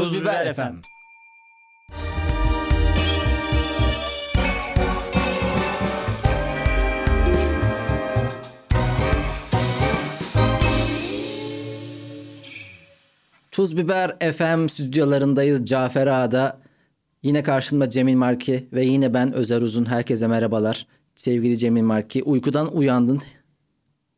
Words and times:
Tuz 0.00 0.12
Biber 0.12 0.46
efendim. 0.46 0.80
Tuz 13.50 13.76
Biber 13.76 14.32
FM 14.32 14.68
stüdyolarındayız. 14.68 15.66
Cafer 15.66 16.06
Ağa'da 16.06 16.60
yine 17.22 17.42
karşımda 17.42 17.90
Cemil 17.90 18.14
Marki 18.14 18.68
ve 18.72 18.84
yine 18.84 19.14
ben 19.14 19.32
Özer 19.32 19.62
Uzun. 19.62 19.84
Herkese 19.84 20.26
merhabalar. 20.26 20.86
Sevgili 21.14 21.58
Cemil 21.58 21.82
Marki 21.82 22.22
uykudan 22.22 22.76
uyandın. 22.76 23.22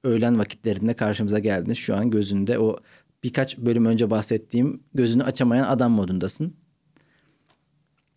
Öğlen 0.05 0.39
vakitlerinde 0.39 0.95
karşımıza 0.95 1.39
geldin. 1.39 1.73
Şu 1.73 1.96
an 1.96 2.11
gözünde 2.11 2.59
o 2.59 2.77
birkaç 3.23 3.59
bölüm 3.59 3.86
önce 3.86 4.11
bahsettiğim 4.11 4.82
gözünü 4.95 5.22
açamayan 5.22 5.64
adam 5.64 5.93
modundasın. 5.93 6.54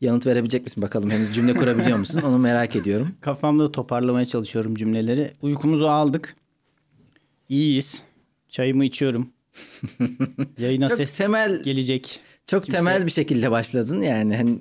Yanıt 0.02 0.26
verebilecek 0.26 0.64
misin 0.64 0.82
bakalım 0.84 1.10
henüz 1.10 1.34
cümle 1.36 1.54
kurabiliyor 1.54 1.98
musun? 1.98 2.22
Onu 2.26 2.38
merak 2.38 2.76
ediyorum. 2.76 3.08
Kafamda 3.22 3.72
toparlamaya 3.72 4.26
çalışıyorum 4.26 4.76
cümleleri. 4.76 5.32
Uykumuzu 5.42 5.86
aldık. 5.86 6.36
İyiyiz. 7.50 8.04
Çayımı 8.50 8.86
içiyorum. 8.86 9.30
Yayına 10.58 10.90
Çok 10.90 10.98
ses 10.98 11.18
temel- 11.18 11.64
gelecek. 11.64 12.20
Çok 12.48 12.64
Kimse- 12.66 12.78
temel 12.78 13.06
bir 13.06 13.12
şekilde 13.12 13.52
başladın 13.52 14.02
yani 14.02 14.36
hani 14.38 14.60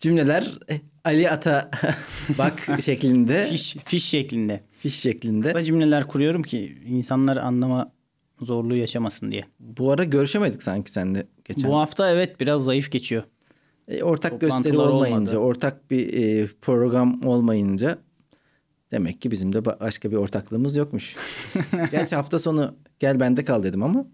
cümleler 0.00 0.58
eh, 0.68 0.78
Ali 1.04 1.30
Ata 1.30 1.70
bak 2.38 2.68
şeklinde 2.84 3.46
Fiş, 3.50 3.76
fiş 3.84 4.04
şeklinde. 4.04 4.64
fiş 4.80 4.94
şeklinde. 5.00 5.46
Kısa 5.52 5.64
cümleler 5.64 6.08
kuruyorum 6.08 6.42
ki 6.42 6.78
insanlar 6.86 7.36
anlama 7.36 7.92
zorluğu 8.40 8.76
yaşamasın 8.76 9.30
diye. 9.30 9.44
Bu 9.60 9.90
ara 9.92 10.04
görüşemedik 10.04 10.62
sanki 10.62 10.92
seninle 10.92 11.26
geçen. 11.44 11.70
Bu 11.70 11.76
hafta 11.76 12.10
evet 12.10 12.40
biraz 12.40 12.64
zayıf 12.64 12.90
geçiyor. 12.90 13.22
E, 13.88 14.02
ortak 14.02 14.40
gösteri 14.40 14.78
olmayınca, 14.78 15.16
olmadı. 15.16 15.36
ortak 15.36 15.90
bir 15.90 16.12
e, 16.24 16.46
program 16.62 17.20
olmayınca 17.24 17.98
demek 18.90 19.20
ki 19.20 19.30
bizim 19.30 19.52
de 19.52 19.58
ba- 19.58 19.80
başka 19.80 20.10
bir 20.10 20.16
ortaklığımız 20.16 20.76
yokmuş. 20.76 21.16
Gerçi 21.90 22.16
hafta 22.16 22.38
sonu 22.38 22.74
gel 22.98 23.20
bende 23.20 23.44
kal 23.44 23.62
dedim 23.62 23.82
ama 23.82 24.06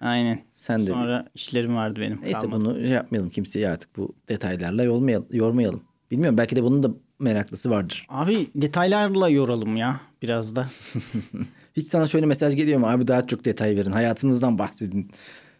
Aynen. 0.00 0.42
sen 0.52 0.86
de 0.86 0.90
Sonra 0.90 1.26
işlerim 1.34 1.76
vardı 1.76 2.00
benim. 2.00 2.20
neyse 2.22 2.40
Kalmadı. 2.40 2.60
bunu 2.64 2.80
şey 2.80 2.88
yapmayalım 2.90 3.30
kimseyi 3.30 3.68
artık 3.68 3.96
bu 3.96 4.14
detaylarla 4.28 4.82
yormayalım, 4.84 5.26
yormayalım. 5.32 5.82
Bilmiyorum 6.10 6.38
belki 6.38 6.56
de 6.56 6.62
bunun 6.62 6.82
da 6.82 6.90
meraklısı 7.18 7.70
vardır. 7.70 8.06
Abi 8.08 8.46
detaylarla 8.54 9.28
yoralım 9.28 9.76
ya 9.76 10.00
biraz 10.22 10.56
da. 10.56 10.68
Hiç 11.76 11.86
sana 11.86 12.06
şöyle 12.06 12.26
mesaj 12.26 12.56
geliyor 12.56 12.78
mu? 12.80 12.86
Abi 12.86 13.08
daha 13.08 13.26
çok 13.26 13.44
detay 13.44 13.76
verin. 13.76 13.92
Hayatınızdan 13.92 14.58
bahsedin. 14.58 15.10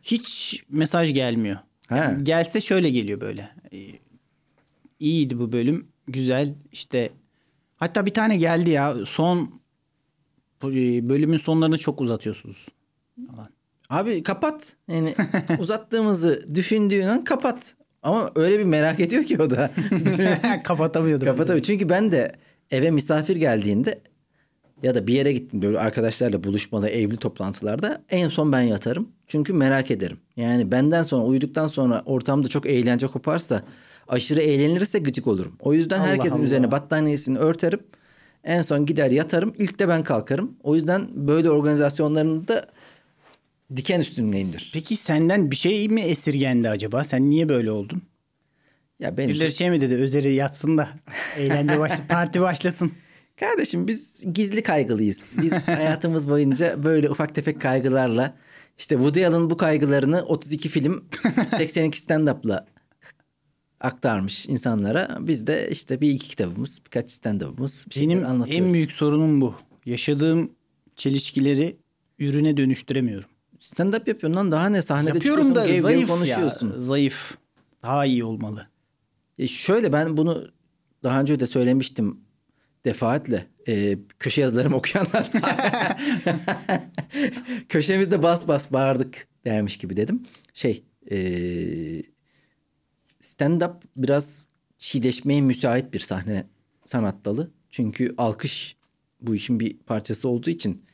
Hiç 0.02 0.62
mesaj 0.70 1.14
gelmiyor. 1.14 1.56
Ha. 1.88 2.16
Gelse 2.22 2.60
şöyle 2.60 2.90
geliyor 2.90 3.20
böyle. 3.20 3.50
Ee, 3.72 3.78
İyiydi 5.00 5.38
bu 5.38 5.52
bölüm. 5.52 5.88
Güzel. 6.08 6.54
İşte 6.72 7.10
hatta 7.76 8.06
bir 8.06 8.14
tane 8.14 8.36
geldi 8.36 8.70
ya. 8.70 8.94
Son 9.06 9.60
e, 10.64 11.08
bölümün 11.08 11.36
sonlarını 11.36 11.78
çok 11.78 12.00
uzatıyorsunuz. 12.00 12.66
Falan. 13.30 13.48
Abi 13.90 14.22
kapat. 14.22 14.72
Yani 14.88 15.14
uzattığımızı 15.58 16.44
düşündüğün 16.54 17.06
an 17.06 17.24
kapat. 17.24 17.74
Ama 18.02 18.32
öyle 18.34 18.58
bir 18.58 18.64
merak 18.64 19.00
ediyor 19.00 19.24
ki 19.24 19.42
o 19.42 19.50
da. 19.50 19.70
Kapatamıyordum. 20.64 21.26
Kapat 21.26 21.64
Çünkü 21.64 21.88
ben 21.88 22.12
de 22.12 22.32
eve 22.70 22.90
misafir 22.90 23.36
geldiğinde 23.36 24.00
ya 24.84 24.94
da 24.94 25.06
bir 25.06 25.14
yere 25.14 25.32
gittim 25.32 25.62
böyle 25.62 25.78
arkadaşlarla 25.78 26.44
buluşmalı 26.44 26.88
evli 26.88 27.16
toplantılarda 27.16 28.02
en 28.10 28.28
son 28.28 28.52
ben 28.52 28.60
yatarım. 28.60 29.08
Çünkü 29.26 29.52
merak 29.52 29.90
ederim. 29.90 30.16
Yani 30.36 30.70
benden 30.70 31.02
sonra 31.02 31.24
uyuduktan 31.24 31.66
sonra 31.66 32.02
ortamda 32.06 32.48
çok 32.48 32.66
eğlence 32.66 33.06
koparsa 33.06 33.62
aşırı 34.08 34.40
eğlenirse 34.40 34.98
gıcık 34.98 35.26
olurum. 35.26 35.56
O 35.60 35.74
yüzden 35.74 35.98
Allah 35.98 36.06
herkesin 36.06 36.36
Allah. 36.36 36.44
üzerine 36.44 36.70
battaniyesini 36.70 37.38
örterim. 37.38 37.80
En 38.44 38.62
son 38.62 38.86
gider 38.86 39.10
yatarım. 39.10 39.54
İlk 39.58 39.78
de 39.78 39.88
ben 39.88 40.02
kalkarım. 40.02 40.56
O 40.62 40.74
yüzden 40.74 41.08
böyle 41.14 41.50
organizasyonlarında 41.50 42.66
diken 43.76 44.00
üstündeyimdir. 44.00 44.70
Peki 44.74 44.96
senden 44.96 45.50
bir 45.50 45.56
şey 45.56 45.88
mi 45.88 46.00
esirgendi 46.00 46.68
acaba? 46.68 47.04
Sen 47.04 47.30
niye 47.30 47.48
böyle 47.48 47.70
oldun? 47.70 48.02
Ya 49.00 49.16
benim 49.16 49.28
Birileri 49.30 49.52
şey 49.52 49.70
mi 49.70 49.80
dedi? 49.80 49.94
Özeri 49.94 50.34
yatsın 50.34 50.78
da 50.78 50.88
eğlence 51.38 51.80
başlasın, 51.80 52.04
parti 52.08 52.40
başlasın. 52.40 52.92
Kardeşim 53.40 53.88
biz 53.88 54.24
gizli 54.32 54.62
kaygılıyız. 54.62 55.32
Biz 55.42 55.52
hayatımız 55.66 56.28
boyunca 56.28 56.84
böyle 56.84 57.10
ufak 57.10 57.34
tefek 57.34 57.60
kaygılarla 57.60 58.36
işte 58.78 58.94
Woody 58.94 59.26
Allen 59.26 59.50
bu 59.50 59.56
kaygılarını 59.56 60.22
32 60.24 60.68
film 60.68 61.04
82 61.56 61.98
stand-up'la 62.00 62.66
aktarmış 63.80 64.46
insanlara. 64.46 65.18
Biz 65.20 65.46
de 65.46 65.68
işte 65.70 66.00
bir 66.00 66.10
iki 66.10 66.28
kitabımız, 66.28 66.80
birkaç 66.84 67.10
stand-up'ımız 67.10 67.86
bir 67.90 68.00
Benim 68.00 68.24
en 68.46 68.72
büyük 68.72 68.92
sorunum 68.92 69.40
bu. 69.40 69.54
Yaşadığım 69.86 70.52
çelişkileri 70.96 71.76
ürüne 72.18 72.56
dönüştüremiyorum. 72.56 73.28
Stand-up 73.60 74.08
yapıyorsun 74.08 74.36
lan 74.36 74.52
daha 74.52 74.68
ne 74.68 74.82
sahnede 74.82 75.14
Yapıyorum 75.14 75.54
da 75.54 75.66
gev 75.66 75.74
gev 75.74 75.82
zayıf 75.82 76.08
konuşuyorsun. 76.08 76.72
ya. 76.72 76.78
Zayıf. 76.78 77.38
Daha 77.82 78.06
iyi 78.06 78.24
olmalı. 78.24 78.66
E 79.38 79.46
şöyle 79.46 79.92
ben 79.92 80.16
bunu 80.16 80.48
daha 81.02 81.20
önce 81.20 81.40
de 81.40 81.46
söylemiştim 81.46 82.20
defaatle. 82.84 83.46
E, 83.68 83.98
köşe 84.18 84.40
yazılarımı 84.40 84.76
okuyanlar 84.80 85.32
da 85.32 85.40
köşemizde 87.68 88.22
bas 88.22 88.48
bas 88.48 88.72
bağırdık 88.72 89.28
dermiş 89.44 89.76
gibi 89.76 89.96
dedim. 89.96 90.22
Şey 90.54 90.84
e, 91.10 91.16
stand-up 93.20 93.74
biraz 93.96 94.48
çiğleşmeye 94.78 95.40
müsait 95.40 95.92
bir 95.92 96.00
sahne 96.00 96.46
sanat 96.84 97.24
dalı. 97.24 97.50
Çünkü 97.70 98.14
alkış 98.18 98.76
bu 99.20 99.34
işin 99.34 99.60
bir 99.60 99.78
parçası 99.78 100.28
olduğu 100.28 100.50
için 100.50 100.84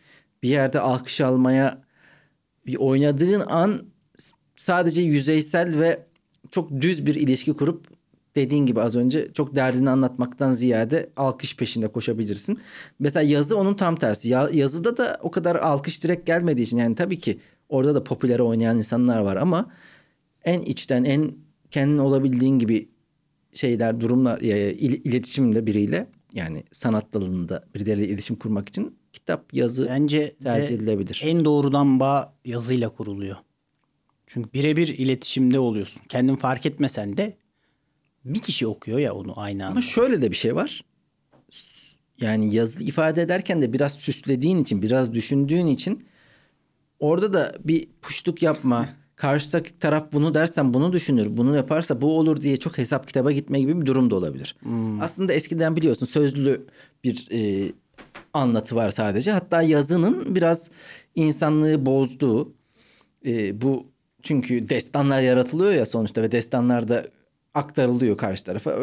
bir 0.42 0.48
yerde 0.48 0.80
alkış 0.80 1.20
almaya 1.20 1.82
bir 2.66 2.76
oynadığın 2.76 3.40
an 3.40 3.86
sadece 4.56 5.02
yüzeysel 5.02 5.78
ve 5.78 6.06
çok 6.50 6.80
düz 6.80 7.06
bir 7.06 7.14
ilişki 7.14 7.52
kurup 7.52 7.99
dediğin 8.36 8.66
gibi 8.66 8.80
az 8.80 8.96
önce 8.96 9.32
çok 9.32 9.54
derdini 9.54 9.90
anlatmaktan 9.90 10.52
ziyade 10.52 11.10
alkış 11.16 11.56
peşinde 11.56 11.88
koşabilirsin. 11.88 12.58
Mesela 12.98 13.22
yazı 13.30 13.56
onun 13.56 13.74
tam 13.74 13.96
tersi. 13.96 14.28
Ya, 14.28 14.48
yazıda 14.52 14.96
da 14.96 15.18
o 15.22 15.30
kadar 15.30 15.56
alkış 15.56 16.04
direkt 16.04 16.26
gelmediği 16.26 16.66
için 16.66 16.76
yani 16.78 16.94
tabii 16.94 17.18
ki 17.18 17.38
orada 17.68 17.94
da 17.94 18.04
popüler 18.04 18.38
oynayan 18.38 18.78
insanlar 18.78 19.20
var 19.20 19.36
ama 19.36 19.70
en 20.44 20.60
içten 20.62 21.04
en 21.04 21.32
kendin 21.70 21.98
olabildiğin 21.98 22.58
gibi 22.58 22.88
şeyler 23.52 24.00
durumla 24.00 24.38
e, 24.42 24.72
il- 24.74 25.04
iletişimle 25.10 25.66
biriyle 25.66 26.06
yani 26.32 26.64
sanat 26.72 27.14
dalında 27.14 27.64
birileriyle 27.74 28.08
iletişim 28.08 28.36
kurmak 28.36 28.68
için 28.68 28.96
kitap 29.12 29.54
yazı 29.54 29.86
Bence 29.90 30.36
tercih 30.44 30.74
edilebilir. 30.76 31.20
en 31.24 31.44
doğrudan 31.44 32.00
bağ 32.00 32.34
yazıyla 32.44 32.88
kuruluyor. 32.88 33.36
Çünkü 34.26 34.52
birebir 34.52 34.88
iletişimde 34.88 35.58
oluyorsun. 35.58 36.02
Kendin 36.08 36.36
fark 36.36 36.66
etmesen 36.66 37.16
de 37.16 37.36
bir 38.24 38.42
kişi 38.42 38.66
okuyor 38.66 38.98
ya 38.98 39.14
onu 39.14 39.40
aynı 39.40 39.62
anda. 39.64 39.72
Ama 39.72 39.82
şöyle 39.82 40.20
de 40.20 40.30
bir 40.30 40.36
şey 40.36 40.54
var. 40.54 40.84
Yani 42.20 42.54
yazılı 42.54 42.84
ifade 42.84 43.22
ederken 43.22 43.62
de 43.62 43.72
biraz 43.72 43.92
süslediğin 43.92 44.62
için, 44.62 44.82
biraz 44.82 45.14
düşündüğün 45.14 45.66
için 45.66 46.06
orada 46.98 47.32
da 47.32 47.54
bir 47.64 47.88
puşluk 48.02 48.42
yapma. 48.42 48.88
Karşıdaki 49.16 49.78
taraf 49.78 50.12
bunu 50.12 50.34
dersen 50.34 50.74
bunu 50.74 50.92
düşünür, 50.92 51.36
bunu 51.36 51.56
yaparsa 51.56 52.00
bu 52.00 52.18
olur 52.18 52.40
diye 52.42 52.56
çok 52.56 52.78
hesap 52.78 53.06
kitaba 53.06 53.32
gitme 53.32 53.60
gibi 53.60 53.80
bir 53.80 53.86
durum 53.86 54.10
da 54.10 54.14
olabilir. 54.14 54.56
Aslında 55.00 55.32
eskiden 55.32 55.76
biliyorsun 55.76 56.06
sözlü 56.06 56.66
bir 57.04 57.28
e, 57.32 57.72
anlatı 58.32 58.76
var 58.76 58.90
sadece. 58.90 59.32
Hatta 59.32 59.62
yazının 59.62 60.34
biraz 60.34 60.70
insanlığı 61.14 61.86
bozduğu 61.86 62.52
e, 63.26 63.60
bu 63.62 63.86
çünkü 64.22 64.68
destanlar 64.68 65.22
yaratılıyor 65.22 65.72
ya 65.72 65.86
sonuçta 65.86 66.22
ve 66.22 66.32
destanlarda 66.32 67.06
aktarılıyor 67.54 68.16
karşı 68.16 68.44
tarafa. 68.44 68.78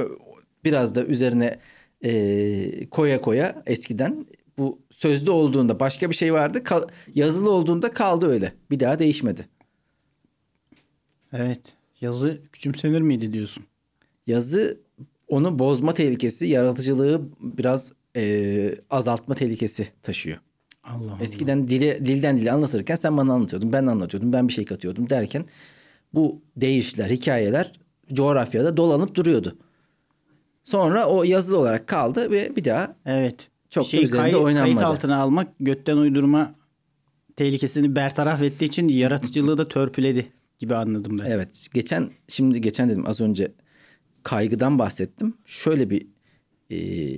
Biraz 0.64 0.96
da 0.96 1.06
üzerine 1.06 1.60
e, 2.04 2.90
koya 2.90 3.22
koya 3.22 3.64
eskiden 3.66 4.26
bu 4.58 4.80
sözlü 4.92 5.32
olduğunda 5.32 5.80
başka 5.80 6.10
bir 6.10 6.16
şey 6.16 6.34
vardı. 6.34 6.64
kal- 6.64 6.88
yazılı 7.16 7.52
olduğunda 7.52 7.94
kaldı 7.94 8.28
öyle. 8.28 8.54
Bir 8.72 8.80
daha 8.80 9.00
değişmedi. 9.00 9.48
Evet. 11.34 11.76
Yazı 12.02 12.42
küçümsenir 12.54 13.02
miydi 13.02 13.34
diyorsun? 13.34 13.64
Yazı 14.28 14.80
onu 15.28 15.60
bozma 15.60 15.94
tehlikesi, 15.94 16.46
yaratıcılığı 16.48 17.22
biraz 17.40 17.92
e, 18.16 18.76
azaltma 18.90 19.36
tehlikesi 19.36 19.88
taşıyor. 20.04 20.38
Allah 20.84 21.12
Allah. 21.12 21.24
Eskiden 21.24 21.68
dile, 21.68 22.06
dilden 22.06 22.38
dile 22.38 22.52
anlatırken 22.52 22.96
sen 22.96 23.18
bana 23.18 23.34
anlatıyordun, 23.34 23.74
ben 23.74 23.86
anlatıyordum, 23.86 24.34
ben 24.34 24.48
bir 24.48 24.54
şey 24.54 24.66
katıyordum 24.66 25.10
derken 25.10 25.46
bu 26.14 26.42
değişler, 26.56 27.10
hikayeler 27.10 27.72
coğrafyada 28.14 28.78
dolanıp 28.78 29.16
duruyordu. 29.16 29.58
Sonra 30.64 31.06
o 31.06 31.24
yazılı 31.24 31.58
olarak 31.58 31.88
kaldı 31.88 32.32
ve 32.32 32.56
bir 32.56 32.66
daha 32.66 32.96
Evet. 33.06 33.50
Çok 33.70 33.94
Bir 33.94 33.98
da 33.98 34.02
üzerinde 34.02 34.32
kay- 34.32 34.36
oynanmadı. 34.36 34.64
Kayıt 34.76 34.82
altına 34.82 35.18
almak 35.18 35.48
götten 35.60 35.98
uydurma 35.98 36.56
tehlikesini 37.36 37.96
bertaraf 37.96 38.42
ettiği 38.42 38.66
için 38.66 38.88
yaratıcılığı 38.88 39.58
da 39.58 39.68
törpüledi. 39.68 40.28
gibi 40.60 40.76
anladım 40.76 41.20
ben. 41.20 41.26
Evet. 41.26 41.68
Geçen 41.74 42.10
şimdi 42.28 42.62
geçen 42.62 42.90
dedim 42.90 43.08
az 43.08 43.22
önce 43.22 43.52
kaygıdan 44.24 44.80
bahsettim. 44.80 45.34
Şöyle 45.46 45.90
bir 45.90 46.08
e, 46.72 46.78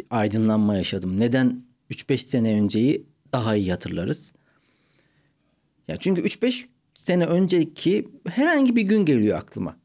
aydınlanma 0.09 0.75
yaşadım. 0.75 1.19
Neden 1.19 1.63
3-5 1.91 2.17
sene 2.17 2.61
önceyi 2.61 3.05
daha 3.33 3.55
iyi 3.55 3.71
hatırlarız? 3.71 4.33
Ya 5.87 5.97
çünkü 5.97 6.21
3-5 6.21 6.65
sene 6.95 7.25
önceki 7.25 8.07
herhangi 8.27 8.75
bir 8.75 8.81
gün 8.81 9.05
geliyor 9.05 9.37
aklıma. 9.37 9.78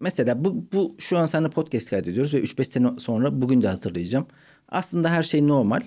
Mesela 0.00 0.44
bu, 0.44 0.66
bu 0.72 0.94
şu 0.98 1.18
an 1.18 1.26
seninle 1.26 1.50
podcast 1.50 1.90
kaydediyoruz 1.90 2.34
ve 2.34 2.40
3-5 2.40 2.64
sene 2.64 2.90
sonra 3.00 3.42
bugün 3.42 3.62
de 3.62 3.68
hatırlayacağım. 3.68 4.26
Aslında 4.68 5.10
her 5.10 5.22
şey 5.22 5.48
normal. 5.48 5.82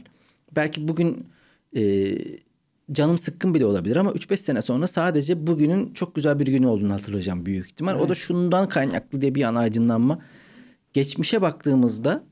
Belki 0.56 0.88
bugün 0.88 1.28
e, 1.76 2.16
canım 2.92 3.18
sıkkın 3.18 3.54
bile 3.54 3.66
olabilir 3.66 3.96
ama 3.96 4.12
3-5 4.12 4.38
sene 4.38 4.62
sonra 4.62 4.88
sadece 4.88 5.48
bugünün 5.48 5.94
çok 5.94 6.16
güzel 6.16 6.40
bir 6.40 6.48
günü 6.48 6.68
olduğunu 6.68 6.94
hatırlayacağım 6.94 7.46
büyük 7.46 7.66
ihtimal. 7.66 8.00
O 8.00 8.10
da 8.10 8.16
şundan 8.16 8.70
kaynaklı 8.70 9.22
diye 9.22 9.36
bir 9.36 9.44
an 9.44 9.56
aydınlanma. 9.56 10.20
Geçmişe 10.94 11.42
baktığımızda, 11.42 12.24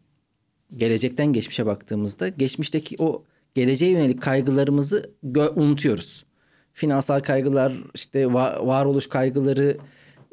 gelecekten 0.75 1.33
geçmişe 1.33 1.65
baktığımızda 1.65 2.27
geçmişteki 2.27 2.95
o 2.99 3.23
geleceğe 3.55 3.91
yönelik 3.91 4.21
kaygılarımızı 4.21 5.11
unutuyoruz. 5.55 6.25
Finansal 6.73 7.19
kaygılar, 7.19 7.73
işte 7.93 8.23
va- 8.23 8.67
varoluş 8.67 9.09
kaygıları, 9.09 9.77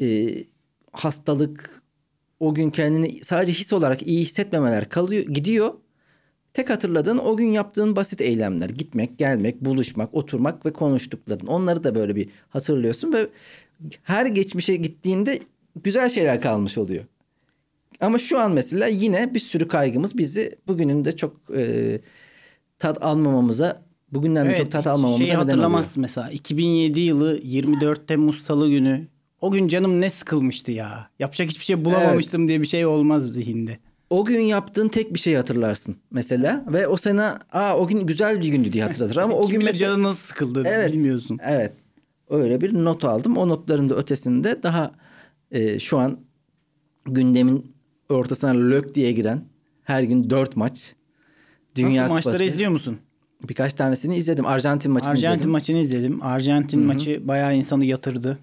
e, 0.03 0.35
hastalık, 0.95 1.83
o 2.41 2.55
gün 2.55 2.71
kendini 2.71 3.25
sadece 3.25 3.53
his 3.53 3.73
olarak 3.73 4.03
iyi 4.03 4.21
hissetmemeler 4.21 4.89
kalıyor, 4.89 5.25
gidiyor. 5.25 5.75
Tek 6.53 6.71
hatırladığın 6.71 7.19
o 7.19 7.37
gün 7.37 7.53
yaptığın 7.53 7.97
basit 7.97 8.21
eylemler. 8.21 8.71
Gitmek, 8.71 9.19
gelmek, 9.19 9.61
buluşmak, 9.61 10.15
oturmak 10.15 10.67
ve 10.67 10.73
konuştukların. 10.73 11.47
Onları 11.47 11.85
da 11.85 11.95
böyle 11.95 12.17
bir 12.17 12.29
hatırlıyorsun 12.49 13.13
ve 13.13 13.29
her 14.03 14.27
geçmişe 14.27 14.77
gittiğinde 14.77 15.41
güzel 15.85 16.09
şeyler 16.09 16.41
kalmış 16.41 16.79
oluyor. 16.79 17.05
Ama 18.01 18.19
şu 18.19 18.41
an 18.41 18.53
mesela 18.53 18.87
yine 18.87 19.35
bir 19.35 19.39
sürü 19.39 19.69
kaygımız 19.69 20.19
bizi 20.19 20.59
bugünün 20.67 21.05
de 21.05 21.17
çok 21.17 21.37
e, 21.57 22.01
tat 22.79 23.03
almamamıza, 23.03 23.83
bugünden 24.13 24.47
de 24.47 24.57
çok 24.57 24.73
tat 24.73 24.87
almamamıza 24.87 25.25
şeyi 25.25 25.29
neden 25.29 25.39
hatırlamaz 25.39 25.87
oluyor. 25.87 26.03
mesela 26.03 26.31
2007 26.31 27.01
yılı 27.01 27.41
24 27.43 28.09
Temmuz 28.09 28.41
Salı 28.43 28.71
günü. 28.71 29.09
O 29.45 29.51
gün 29.51 29.69
canım 29.69 30.01
ne 30.01 30.11
sıkılmıştı 30.11 30.73
ya. 30.73 31.09
Yapacak 31.19 31.49
hiçbir 31.49 31.65
şey 31.65 31.85
bulamamıştım 31.85 32.49
diye 32.49 32.61
bir 32.61 32.67
şey 32.67 32.87
olmaz 32.87 33.23
zihinde. 33.23 33.79
O 34.11 34.25
gün 34.25 34.41
yaptığın 34.41 34.89
tek 34.89 35.15
bir 35.15 35.19
şeyi 35.19 35.37
hatırlarsın 35.37 35.97
mesela 36.11 36.65
ve 36.73 36.89
o 36.89 36.97
sana 36.97 37.41
aa 37.53 37.77
o 37.79 37.87
gün 37.87 38.07
güzel 38.07 38.41
bir 38.41 38.49
gündü 38.49 38.73
diye 38.73 38.85
hatırlatır 38.85 39.17
ama 39.17 39.35
o 39.39 39.49
gün 39.49 39.65
mesela 39.65 39.79
canın 39.91 40.03
nasıl 40.03 40.21
sıkıldı 40.23 40.63
Evet. 40.67 40.93
bilmiyorsun. 40.93 41.39
Evet. 41.47 41.73
Öyle 42.31 42.61
bir 42.61 42.75
not 42.75 43.05
aldım. 43.05 43.37
O 43.37 43.49
notların 43.49 43.89
da 43.89 43.95
ötesinde 43.97 44.63
daha 44.63 44.93
e, 45.51 45.79
şu 45.79 45.99
an 45.99 46.19
gündemin 47.07 47.73
ortasına 48.09 48.51
lök 48.51 48.95
diye 48.95 49.13
giren 49.13 49.43
her 49.83 50.03
gün 50.03 50.31
dört 50.31 50.57
maç. 50.57 50.95
Dünya 51.77 52.03
Nasıl 52.03 52.15
maçları 52.15 52.35
Kupası. 52.37 52.51
izliyor 52.55 52.71
musun? 52.71 52.99
Birkaç 53.49 53.75
tanesini 53.75 54.17
izledim. 54.17 54.47
Arjantin 54.47 54.93
maçını 54.93 55.11
Arjantin 55.11 55.35
izledim. 55.37 55.51
maçını 55.51 55.79
izledim. 55.79 56.19
Arjantin 56.23 56.81
maçı 56.81 57.29
bayağı 57.29 57.57
insanı 57.57 57.85
yatırdı. 57.85 58.39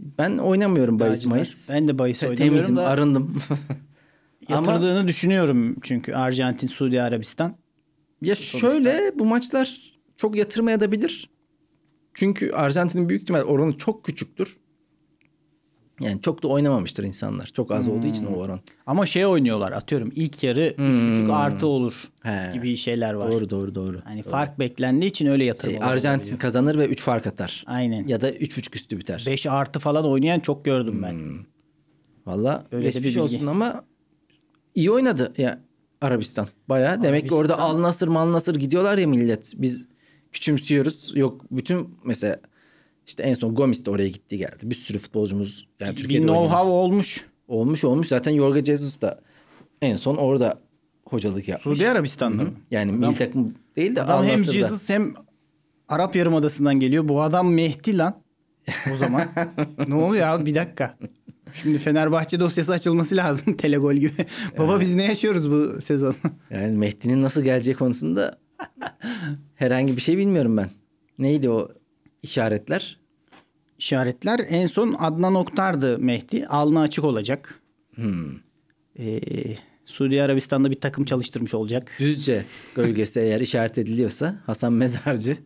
Ben 0.00 0.38
oynamıyorum 0.38 1.00
bahis. 1.00 1.26
Mayıs. 1.26 1.70
Ben 1.70 1.88
de 1.88 1.98
bahis 1.98 2.22
oynamıyorum 2.22 2.56
Temizim, 2.56 2.76
da 2.76 2.86
arındım. 2.88 3.42
Ama 4.48 4.72
yatırdığını 4.72 5.08
düşünüyorum 5.08 5.76
çünkü 5.82 6.14
Arjantin, 6.14 6.66
Suudi 6.66 7.02
Arabistan. 7.02 7.56
ya 8.22 8.34
şöyle 8.34 9.12
bu 9.18 9.26
maçlar 9.26 9.92
çok 10.16 10.36
yatırmaya 10.36 10.80
da 10.80 10.92
bilir. 10.92 11.30
Çünkü 12.14 12.52
Arjantin'in 12.52 13.08
büyük 13.08 13.22
ihtimal 13.22 13.42
oranı 13.42 13.78
çok 13.78 14.04
küçüktür. 14.04 14.56
Yani 16.00 16.20
çok 16.22 16.42
da 16.42 16.48
oynamamıştır 16.48 17.04
insanlar. 17.04 17.46
Çok 17.46 17.72
az 17.72 17.88
olduğu 17.88 18.06
için 18.06 18.26
Hmm. 18.26 18.34
o 18.34 18.38
oran. 18.38 18.60
Ama 18.86 19.06
şey 19.06 19.26
oynuyorlar 19.26 19.72
atıyorum 19.72 20.12
ilk 20.14 20.42
yarı 20.44 20.74
3.5 20.78 21.32
artı 21.32 21.66
olur 21.66 22.08
Hmm. 22.22 22.30
He. 22.32 22.50
gibi 22.52 22.76
şeyler 22.76 23.14
var. 23.14 23.32
Doğru 23.32 23.50
doğru 23.50 23.74
doğru. 23.74 24.00
Hani 24.04 24.22
fark 24.22 24.58
beklendiği 24.58 25.10
için 25.10 25.26
öyle 25.26 25.44
yatırım 25.44 25.74
Şey, 25.74 25.82
Arjantin 25.82 26.36
kazanır 26.36 26.78
ve 26.78 26.86
3 26.86 27.02
fark 27.02 27.26
atar. 27.26 27.64
Aynen. 27.66 28.06
Ya 28.06 28.20
da 28.20 28.30
3.5 28.30 28.76
üstü 28.76 28.98
biter. 28.98 29.22
5 29.26 29.46
artı 29.46 29.78
falan 29.78 30.04
oynayan 30.06 30.40
çok 30.40 30.64
gördüm 30.64 31.00
ben. 31.02 31.12
Hmm. 31.12 31.38
Valla 32.26 32.64
Öyle 32.72 32.88
bir 32.88 33.02
bilgi. 33.02 33.20
olsun 33.20 33.46
ama 33.46 33.84
iyi 34.74 34.90
oynadı 34.90 35.32
ya 35.36 35.58
Arabistan. 36.00 36.48
Bayağı 36.68 37.02
demek 37.02 37.28
ki 37.28 37.34
orada 37.34 37.58
Al 37.58 37.82
Nasır 37.82 38.08
Mal 38.08 38.32
Nasır 38.32 38.54
gidiyorlar 38.56 38.98
ya 38.98 39.06
millet. 39.08 39.52
Biz 39.56 39.88
küçümsüyoruz. 40.32 41.12
Yok 41.16 41.40
bütün 41.50 41.94
mesela 42.04 42.40
işte 43.06 43.22
en 43.22 43.34
son 43.34 43.54
Gomis 43.54 43.84
de 43.84 43.90
oraya 43.90 44.08
gitti 44.08 44.38
geldi. 44.38 44.56
Bir 44.62 44.74
sürü 44.74 44.98
futbolcumuz 44.98 45.68
yani 45.80 45.96
Bir 45.96 46.00
Türkiye'de 46.02 46.30
oynayan- 46.30 46.44
know-how 46.46 46.66
olmuş. 46.70 47.26
olmuş 47.48 47.84
olmuş. 47.84 48.08
Zaten 48.08 48.36
Jorge 48.36 48.64
Jesus 48.64 49.00
da 49.00 49.20
en 49.82 49.96
son 49.96 50.16
orada 50.16 50.58
hocalık 51.08 51.48
yapmış. 51.48 51.78
Suudi 51.78 51.88
Arabistan'da 51.90 52.42
mı? 52.42 52.50
Yani 52.70 52.92
milli 52.92 53.14
takım 53.14 53.54
değil 53.76 53.96
de 53.96 54.02
Adam 54.02 54.24
hem. 54.26 54.44
Jesus 54.44 54.88
hem 54.88 55.14
Arap 55.88 56.16
Yarımadası'ndan 56.16 56.80
geliyor. 56.80 57.08
Bu 57.08 57.22
adam 57.22 57.52
Mehdi 57.54 57.98
lan. 57.98 58.22
O 58.94 58.96
zaman. 58.96 59.28
ne 59.88 59.94
oluyor 59.94 60.26
abi 60.26 60.46
bir 60.46 60.54
dakika. 60.54 60.98
Şimdi 61.62 61.78
Fenerbahçe 61.78 62.40
dosyası 62.40 62.72
açılması 62.72 63.16
lazım 63.16 63.54
telegol 63.56 63.94
gibi. 63.94 64.26
Baba 64.58 64.80
biz 64.80 64.94
ne 64.94 65.04
yaşıyoruz 65.04 65.50
bu 65.50 65.80
sezon? 65.80 66.14
Yani 66.50 66.76
Mehdi'nin 66.76 67.22
nasıl 67.22 67.42
geleceği 67.42 67.74
konusunda 67.74 68.38
herhangi 69.54 69.96
bir 69.96 70.00
şey 70.02 70.18
bilmiyorum 70.18 70.56
ben. 70.56 70.70
Neydi 71.18 71.50
o 71.50 71.68
işaretler? 72.22 72.98
İşaretler 73.78 74.40
en 74.48 74.66
son 74.66 74.94
Adnan 74.98 75.34
Oktar'dı 75.34 75.98
Mehdi. 75.98 76.46
Alnı 76.46 76.80
açık 76.80 77.04
olacak. 77.04 77.60
Hmm. 77.94 78.34
Ee, 78.98 79.20
Suudi 79.86 80.22
Arabistan'da 80.22 80.70
bir 80.70 80.80
takım 80.80 81.04
çalıştırmış 81.04 81.54
olacak. 81.54 81.90
Düzce 81.98 82.44
bölgesi 82.76 83.20
eğer 83.20 83.40
işaret 83.40 83.78
ediliyorsa 83.78 84.36
Hasan 84.46 84.72
Mezarcı. 84.72 85.36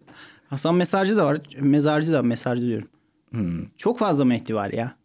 Hasan 0.50 0.74
Mesarcı 0.74 1.16
da 1.16 1.26
var. 1.26 1.40
Mezarcı 1.60 2.12
da 2.12 2.22
Mesarcı 2.22 2.62
diyorum. 2.62 2.88
Hmm. 3.30 3.64
Çok 3.76 3.98
fazla 3.98 4.24
Mehdi 4.24 4.54
var 4.54 4.70
ya. 4.70 4.96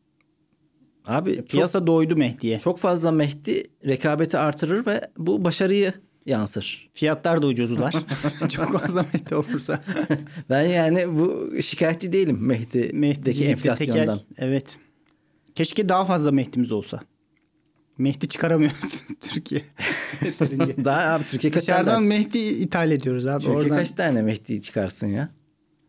Abi 1.06 1.36
çok, 1.36 1.48
Piyasa 1.50 1.88
doydu 1.88 2.16
Mehdi'ye. 2.16 2.60
çok 2.60 2.80
fazla 2.80 3.12
Mehdi 3.12 3.64
rekabeti 3.88 4.38
artırır 4.38 4.86
ve 4.86 5.02
bu 5.18 5.46
başarıyı 5.46 5.94
yansır. 6.26 6.90
Fiyatlar 6.94 7.42
da 7.42 7.48
ucuzlar. 7.48 7.96
Çok 8.50 8.80
fazla 8.80 9.06
Mehdi 9.14 9.36
olursa. 9.36 9.82
Ben 10.50 10.64
yani 10.64 11.18
bu 11.18 11.52
şikayetçi 11.62 12.12
değilim 12.12 12.38
Mehdi'deki 12.42 12.96
Mehdi'cilikte 12.98 13.52
enflasyondan. 13.52 14.18
tekel. 14.18 14.20
Evet. 14.38 14.78
Keşke 15.56 15.90
daha 15.90 16.06
fazla 16.06 16.32
Mehdi'miz 16.32 16.72
olsa. 16.72 17.00
Mehdi 17.98 18.28
çıkaramıyor 18.28 18.72
Türkiye. 19.22 19.62
Daha 20.86 21.02
abi 21.02 21.24
Türkiye 21.24 21.52
kaç 21.52 21.64
Dışarıdan 21.64 22.04
Mehdi 22.04 22.38
ithal 22.38 22.92
ediyoruz 22.92 23.26
abi. 23.26 23.40
Türkiye 23.40 23.58
Oradan 23.58 23.78
kaç 23.78 23.92
tane 23.92 24.22
Mehdi 24.22 24.62
çıkarsın 24.62 25.08
ya? 25.08 25.30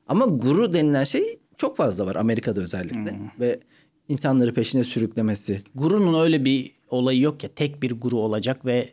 Ama 0.07 0.25
guru 0.27 0.73
denilen 0.73 1.05
şey 1.05 1.39
çok 1.57 1.77
fazla 1.77 2.07
var 2.07 2.17
Amerika'da 2.17 2.61
özellikle. 2.61 3.11
Hmm. 3.11 3.29
Ve 3.41 3.61
insanları 4.09 4.55
peşine 4.55 4.85
sürüklemesi. 4.85 5.62
Guru'nun 5.75 6.21
öyle 6.25 6.45
bir 6.45 6.73
olayı 6.89 7.21
yok 7.21 7.43
ya. 7.45 7.51
Tek 7.55 7.83
bir 7.83 7.91
guru 7.91 8.17
olacak 8.19 8.67
ve 8.67 8.89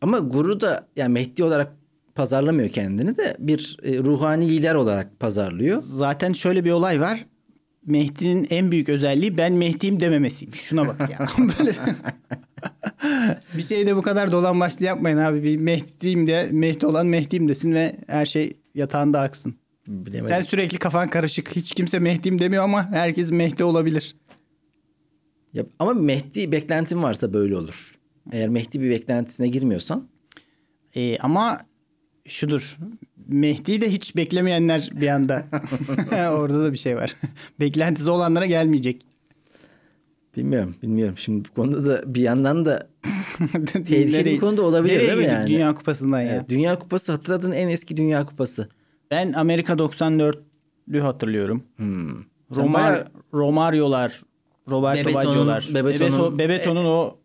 Ama 0.00 0.18
guru 0.18 0.60
da 0.60 0.88
yani 0.96 1.12
Mehdi 1.12 1.44
olarak 1.44 1.72
pazarlamıyor 2.14 2.68
kendini 2.68 3.16
de 3.16 3.36
bir 3.38 3.76
e, 3.82 3.98
ruhani 3.98 4.48
lider 4.48 4.74
olarak 4.74 5.20
pazarlıyor. 5.20 5.82
zaten 5.84 6.32
şöyle 6.32 6.64
bir 6.64 6.70
olay 6.70 7.00
var. 7.00 7.26
Mehdi'nin 7.86 8.46
en 8.50 8.70
büyük 8.70 8.88
özelliği 8.88 9.36
ben 9.36 9.52
Mehdi'yim 9.52 10.00
dememesiymiş. 10.00 10.60
Şuna 10.60 10.88
bak 10.88 11.10
ya. 11.10 11.26
Böyle... 11.38 11.72
bir 13.56 13.62
şeyde 13.62 13.96
bu 13.96 14.02
kadar 14.02 14.32
dolan 14.32 14.60
başlı 14.60 14.84
yapmayın 14.84 15.16
abi. 15.16 15.42
Bir 15.42 15.56
Mehdi'yim 15.56 16.26
de 16.26 16.48
Mehdi 16.52 16.86
olan 16.86 17.06
Mehdi'yim 17.06 17.48
desin 17.48 17.72
ve 17.72 17.96
her 18.06 18.26
şey 18.26 18.56
yatağında 18.74 19.20
aksın. 19.20 19.54
Bilemedim. 19.86 20.28
Sen 20.28 20.42
sürekli 20.42 20.78
kafan 20.78 21.08
karışık. 21.08 21.56
Hiç 21.56 21.74
kimse 21.74 21.98
Mehdi'yim 21.98 22.38
demiyor 22.38 22.64
ama 22.64 22.90
herkes 22.90 23.30
Mehdi 23.30 23.64
olabilir. 23.64 24.16
Ya, 25.52 25.64
ama 25.78 25.94
Mehdi 25.94 26.52
beklentin 26.52 27.02
varsa 27.02 27.32
böyle 27.32 27.56
olur. 27.56 27.97
Eğer 28.32 28.48
Mehdi 28.48 28.80
bir 28.80 28.90
beklentisine 28.90 29.48
girmiyorsan 29.48 30.08
Ee, 30.96 31.18
ama 31.18 31.60
şudur. 32.28 32.76
Mehdi'yi 33.28 33.80
de 33.80 33.92
hiç 33.92 34.16
beklemeyenler 34.16 34.90
bir 34.92 35.08
anda. 35.08 35.44
Orada 36.32 36.64
da 36.64 36.72
bir 36.72 36.78
şey 36.78 36.96
var. 36.96 37.16
Beklentisi 37.60 38.10
olanlara 38.10 38.46
gelmeyecek. 38.46 39.02
bilmiyorum 40.36 40.74
bilmiyorum. 40.82 41.14
Şimdi 41.18 41.48
bu 41.48 41.54
konuda 41.54 41.84
da 41.86 42.14
bir 42.14 42.20
yandan 42.20 42.66
da 42.66 42.88
tehlikeli 43.72 44.24
bir 44.24 44.40
konuda 44.40 44.62
olabilir 44.62 44.94
nereye 44.94 45.06
değil 45.06 45.18
mi 45.18 45.24
yani? 45.24 45.48
Dünya 45.50 45.74
Kupası'ndan 45.74 46.20
ya. 46.20 46.28
Evet, 46.34 46.48
Dünya 46.48 46.78
Kupası 46.78 47.12
hatırladığın 47.12 47.52
en 47.52 47.68
eski 47.68 47.96
Dünya 47.96 48.26
Kupası. 48.26 48.68
Ben 49.10 49.32
Amerika 49.32 49.72
94'lü 49.72 51.00
hatırlıyorum. 51.00 51.62
Hmm. 51.76 52.08
Romar, 52.56 52.82
bayağı- 52.92 53.04
Romario'lar, 53.34 54.22
Roberto 54.70 55.10
Bebeto'nun- 55.10 55.14
Baggio'lar. 55.14 55.62
Bebeto'nun- 55.62 56.18
Bebeto- 56.34 56.38
Bebeto'nun 56.38 56.84
o 56.84 57.16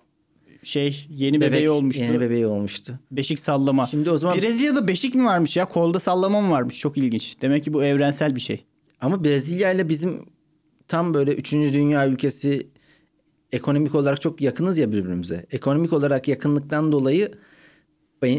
şey 0.64 1.08
yeni 1.10 1.42
Bebek, 1.42 1.52
bebeği 1.52 1.70
olmuştu. 1.70 2.04
Yeni 2.04 2.20
bebeği 2.22 2.48
olmuştu. 2.48 3.00
Beşik 3.12 3.40
sallama. 3.40 3.88
Şimdi 3.88 4.12
o 4.12 4.18
zaman- 4.18 4.38
Brezilya'da 4.38 4.88
beşik 4.88 5.16
mi 5.16 5.26
varmış 5.26 5.58
ya? 5.58 5.66
Kolda 5.66 6.00
sallama 6.00 6.42
mı 6.42 6.52
varmış? 6.52 6.80
Çok 6.80 6.98
ilginç. 6.98 7.38
Demek 7.42 7.64
ki 7.64 7.74
bu 7.74 7.84
evrensel 7.84 8.36
bir 8.36 8.42
şey. 8.42 8.66
Ama 9.02 9.24
Brezilya 9.24 9.72
ile 9.72 9.90
bizim 9.90 10.26
tam 10.88 11.14
böyle 11.14 11.34
3. 11.34 11.74
dünya 11.74 12.08
ülkesi 12.08 12.68
ekonomik 13.52 13.96
olarak 13.96 14.22
çok 14.22 14.42
yakınız 14.42 14.78
ya 14.78 14.92
birbirimize. 14.92 15.46
Ekonomik 15.52 15.94
olarak 15.94 16.28
yakınlıktan 16.28 16.92
dolayı 16.92 17.32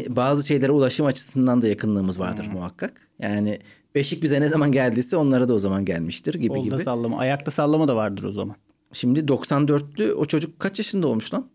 bazı 0.07 0.47
şeylere 0.47 0.71
ulaşım 0.71 1.05
açısından 1.05 1.61
da 1.61 1.67
yakınlığımız 1.67 2.19
vardır 2.19 2.47
muhakkak. 2.53 3.01
Yani 3.19 3.59
Beşik 3.95 4.23
bize 4.23 4.41
ne 4.41 4.49
zaman 4.49 4.71
geldiyse 4.71 5.17
onlara 5.17 5.49
da 5.49 5.53
o 5.53 5.59
zaman 5.59 5.85
gelmiştir 5.85 6.33
gibi 6.33 6.47
Kolda 6.47 6.75
gibi. 6.75 6.83
sallama. 6.83 7.17
Ayakta 7.17 7.51
sallama 7.51 7.87
da 7.87 7.95
vardır 7.95 8.23
o 8.23 8.31
zaman. 8.31 8.55
Şimdi 8.93 9.19
94'lü 9.27 10.13
o 10.13 10.25
çocuk 10.25 10.59
kaç 10.59 10.79
yaşında 10.79 11.07
olmuş 11.07 11.33
lan? 11.33 11.49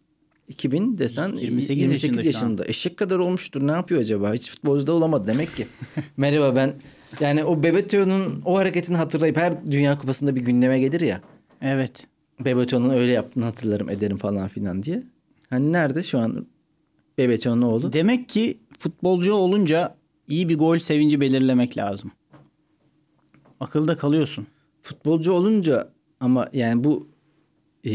2000 0.50 0.99
desen 0.99 1.28
28 1.28 1.69
28, 1.71 2.04
yaşında 2.04 2.23
yaşında. 2.23 2.64
Eşek 2.66 2.97
kadar 2.97 3.19
olmuştur. 3.19 3.66
Ne 3.66 3.73
yapıyor 3.73 4.00
acaba? 4.00 4.35
Hiç 4.35 4.50
futbolcu 4.50 4.87
da 4.87 4.92
olamadı 4.92 5.26
demek 5.26 5.57
ki. 5.57 5.66
Merhaba 6.16 6.57
ben 6.57 6.75
yani 7.21 7.45
o 7.45 7.62
Bebeto'nun 7.62 8.42
o 8.45 8.57
hareketini 8.59 8.97
hatırlayıp 8.97 9.37
her 9.37 9.71
Dünya 9.71 9.99
Kupası'nda 9.99 10.35
bir 10.35 10.40
gündeme 10.40 10.80
gelir 10.80 11.00
ya. 11.00 11.21
Evet. 11.62 12.07
Bebeto'nun 12.40 12.90
öyle 12.90 13.12
yaptığını 13.12 13.45
hatırlarım 13.45 13.90
ederim 13.90 14.16
falan 14.16 14.49
filan 14.49 14.83
diye. 14.83 15.02
Hani 15.50 15.73
nerede 15.73 16.02
şu 16.02 16.19
an 16.19 16.47
Bebeto'nun 17.19 17.62
oğlu? 17.62 17.92
Demek 17.92 18.28
ki 18.28 18.59
futbolcu 18.78 19.33
olunca 19.33 19.95
iyi 20.28 20.49
bir 20.49 20.59
gol 20.59 20.78
sevinci 20.78 21.21
belirlemek 21.21 21.76
lazım. 21.76 22.11
Akılda 23.61 23.97
kalıyorsun. 23.97 24.47
Futbolcu 24.83 25.33
olunca 25.33 25.88
ama 26.21 26.49
yani 26.52 26.85
bu 26.85 27.09
e, 27.87 27.93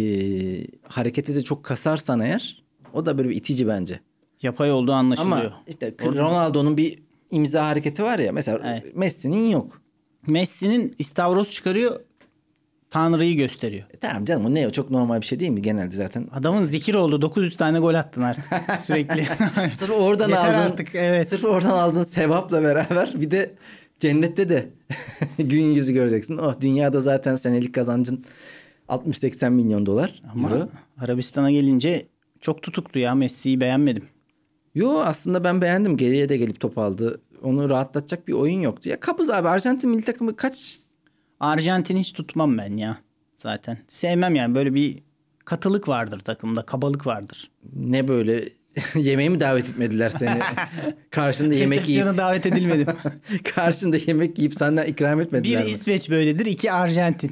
hareketi 0.84 1.36
de 1.36 1.42
çok 1.42 1.64
kasarsan 1.64 2.20
eğer 2.20 2.64
o 2.94 3.06
da 3.06 3.18
böyle 3.18 3.30
bir 3.30 3.36
itici 3.36 3.68
bence. 3.68 4.00
Yapay 4.42 4.72
olduğu 4.72 4.94
anlaşılıyor. 4.94 5.38
Ama 5.38 5.64
işte 5.68 5.94
Ronaldo'nun 6.04 6.78
bir 6.78 7.00
imza 7.32 7.68
hareketi 7.68 8.04
var 8.04 8.20
ya 8.20 8.32
mesela 8.32 8.60
Evet. 8.64 8.96
Messi'nin 8.96 9.50
yok. 9.50 9.82
Messi'nin 10.28 10.96
istavroz 11.00 11.52
çıkarıyor. 11.52 12.00
Tanrı'yı 12.90 13.38
gösteriyor. 13.38 13.84
E 13.94 13.98
tamam 13.98 14.26
canım 14.26 14.46
o 14.46 14.54
ne 14.54 14.68
o 14.68 14.72
çok 14.72 14.92
normal 14.92 15.22
bir 15.22 15.26
şey 15.26 15.40
değil 15.40 15.52
mi 15.52 15.62
genelde 15.62 15.96
zaten. 15.96 16.28
Adamın 16.32 16.66
zikir 16.66 16.94
oldu. 16.94 17.22
900 17.22 17.58
tane 17.58 17.80
gol 17.80 17.94
attın 17.94 18.22
artık 18.22 18.44
sürekli. 18.86 19.28
Sırf 19.80 19.92
oradan 19.92 20.30
Yeter 20.30 20.42
aldığın, 20.42 20.72
artık, 20.72 20.96
evet. 20.96 21.30
Sırf 21.30 21.46
oradan 21.46 21.70
aldığın 21.70 22.04
sevapla 22.04 22.64
beraber 22.64 23.22
bir 23.22 23.32
de 23.32 23.54
cennette 24.00 24.50
de 24.50 24.70
gün 25.38 25.64
yüzü 25.64 25.94
göreceksin. 25.94 26.38
Oh 26.38 26.54
dünyada 26.62 27.02
zaten 27.02 27.36
senelik 27.36 27.76
kazancın 27.76 28.26
60-80 28.90 29.50
milyon 29.50 29.86
dolar. 29.86 30.22
Ama 30.32 30.50
euro. 30.50 30.70
Arabistan'a 30.98 31.52
gelince 31.52 32.08
çok 32.42 32.64
tutuktu 32.64 33.00
ya. 33.00 33.16
Messi'yi 33.16 33.62
beğenmedim. 33.62 34.06
Yo 34.76 35.00
aslında 35.00 35.44
ben 35.44 35.62
beğendim. 35.62 35.98
Geriye 35.98 36.30
de 36.30 36.38
gelip 36.38 36.60
top 36.60 36.78
aldı. 36.78 37.22
Onu 37.44 37.70
rahatlatacak 37.70 38.28
bir 38.28 38.34
oyun 38.34 38.62
yoktu. 38.62 38.90
Ya 38.90 39.00
kabız 39.00 39.30
abi 39.30 39.48
Arjantin 39.48 39.90
milli 39.90 40.04
takımı 40.04 40.36
kaç 40.36 40.80
Arjantin 41.40 41.98
hiç 41.98 42.14
tutmam 42.14 42.58
ben 42.58 42.78
ya 42.78 42.98
zaten. 43.38 43.78
Sevmem 43.88 44.36
yani 44.36 44.56
böyle 44.56 44.74
bir 44.74 45.00
katılık 45.46 45.88
vardır 45.88 46.20
takımda. 46.20 46.62
Kabalık 46.62 47.08
vardır. 47.08 47.52
ne 47.76 48.08
böyle 48.08 48.50
yemeğe 48.96 49.30
mi 49.30 49.40
davet 49.40 49.70
etmediler 49.70 50.10
seni? 50.10 50.40
Karşında 51.10 51.54
yemek 51.54 51.90
yiyip 51.90 52.06
davet 52.06 52.46
edilmedim. 52.46 52.88
karşında 53.56 53.98
yemek 53.98 54.38
yiyip 54.38 54.54
senden 54.54 54.88
ikram 54.88 55.20
bir 55.20 55.26
etmediler 55.26 55.64
mi? 55.64 55.72
İsveç 55.72 56.10
böyledir. 56.10 56.46
iki 56.46 56.72
Arjantin. 56.72 57.32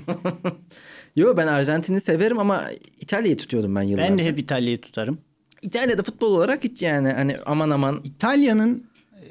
Yo 1.15 1.38
ben 1.38 1.48
Arjantin'i 1.48 2.01
severim 2.01 2.39
ama 2.39 2.63
İtalya'yı 3.00 3.38
tutuyordum 3.38 3.75
ben 3.75 3.82
yıllarca. 3.82 4.12
ben 4.12 4.20
de 4.20 4.24
hep 4.24 4.39
İtalya'yı 4.39 4.82
tutarım. 4.82 5.17
İtalya'da 5.62 6.03
futbol 6.03 6.32
olarak 6.32 6.63
hiç 6.63 6.82
yani 6.82 7.10
hani 7.10 7.36
aman 7.46 7.70
aman 7.70 8.01
İtalya'nın 8.03 8.84
e, 9.13 9.25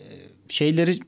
şeyleri 0.48 0.98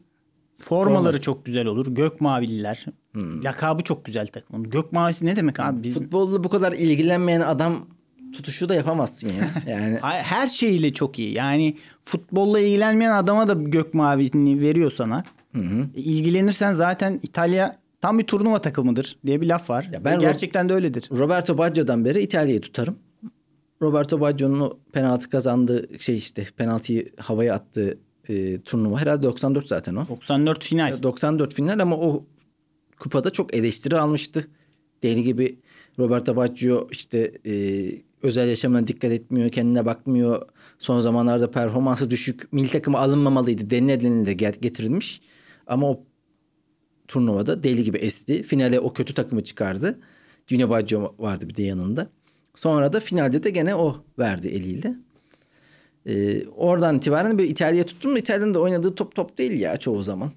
formaları 0.58 1.02
Forması. 1.02 1.20
çok 1.20 1.44
güzel 1.46 1.66
olur. 1.66 1.86
Gök 1.94 2.20
mavililer. 2.20 2.84
Lakabı 3.16 3.82
çok 3.82 4.04
güzel 4.04 4.26
takımın. 4.26 4.70
Gök 4.70 4.92
mavisi 4.92 5.26
ne 5.26 5.36
demek 5.36 5.60
abi? 5.60 5.82
Biz 5.82 5.94
futbolla 5.94 6.44
bu 6.44 6.48
kadar 6.48 6.72
ilgilenmeyen 6.72 7.40
adam 7.40 7.86
tutuşu 8.32 8.68
da 8.68 8.74
yapamazsın 8.74 9.28
ya. 9.28 9.50
Yani 9.72 9.98
her 10.02 10.48
şeyiyle 10.48 10.92
çok 10.92 11.18
iyi. 11.18 11.34
Yani 11.34 11.76
futbolla 12.04 12.60
ilgilenmeyen 12.60 13.10
adama 13.10 13.48
da 13.48 13.54
gök 13.54 13.94
mavini 13.94 14.60
veriyor 14.60 14.90
sana. 14.90 15.24
E, 15.54 16.00
İlgilenirsen 16.00 16.72
zaten 16.72 17.20
İtalya 17.22 17.78
tam 18.04 18.18
bir 18.18 18.25
turnuva 18.25 18.61
takımıdır 18.61 19.16
diye 19.26 19.40
bir 19.40 19.46
laf 19.46 19.70
var. 19.70 19.88
Ya 19.92 20.04
ben 20.04 20.18
Ve 20.18 20.20
gerçekten 20.20 20.68
de 20.68 20.75
öyledir. 20.75 21.08
Roberto 21.11 21.58
Baggio'dan 21.58 22.04
beri 22.04 22.23
İtalya'yı 22.23 22.61
tutarım. 22.61 22.99
Roberto 23.82 24.20
Baggio'nun 24.20 24.61
o 24.61 24.78
penaltı 24.92 25.30
kazandığı 25.30 25.88
şey 25.99 26.16
işte 26.16 26.46
penaltıyı 26.56 27.08
havaya 27.18 27.54
attığı 27.54 27.99
e, 28.28 28.61
turnuva 28.61 29.00
herhalde 29.00 29.23
94 29.23 29.68
zaten 29.68 29.94
o. 29.94 30.08
94 30.08 30.64
final. 30.64 31.02
94 31.02 31.54
final 31.54 31.78
ama 31.78 31.96
o 31.96 32.25
kupada 32.99 33.30
çok 33.30 33.54
eleştiri 33.56 33.99
almıştı. 33.99 34.49
Deli 35.02 35.23
gibi 35.23 35.58
Roberto 35.99 36.37
Baggio 36.37 36.88
işte 36.90 37.32
e, 37.46 37.84
özel 38.23 38.49
yaşamına 38.49 38.87
dikkat 38.87 39.12
etmiyor, 39.12 39.50
kendine 39.50 39.87
bakmıyor. 39.87 40.42
Son 40.78 41.00
zamanlarda 41.00 41.50
performansı 41.50 42.11
düşük. 42.11 42.52
Milli 42.52 42.68
takıma 42.68 42.99
alınmamalıydı 42.99 43.70
denilebilir 43.70 44.26
de 44.26 44.32
get- 44.32 44.61
getirilmiş. 44.61 45.20
Ama 45.66 45.90
o 45.90 46.00
turnuvada 47.08 47.62
deli 47.62 47.84
gibi 47.84 47.99
esti. 47.99 48.42
Finale 48.42 48.80
o 48.80 48.92
kötü 48.92 49.14
takımı 49.14 49.44
çıkardı. 49.44 49.99
Dino 50.49 50.70
Baggio 50.70 51.14
vardı 51.18 51.49
bir 51.49 51.56
de 51.56 51.62
yanında. 51.62 52.08
Sonra 52.54 52.92
da 52.92 53.00
finalde 53.00 53.42
de 53.42 53.50
gene 53.50 53.75
o 53.75 54.04
verdi 54.18 54.49
eliyle. 54.49 54.94
Ee, 56.06 56.49
oradan 56.49 56.96
itibaren 56.96 57.38
bir 57.38 57.44
İtalya'ya 57.44 57.87
tuttum. 57.87 58.16
İtalya'nın 58.16 58.54
da 58.54 58.61
oynadığı 58.61 58.94
top 58.94 59.14
top 59.14 59.38
değil 59.38 59.61
ya 59.61 59.76
çoğu 59.76 60.02
zaman. 60.02 60.30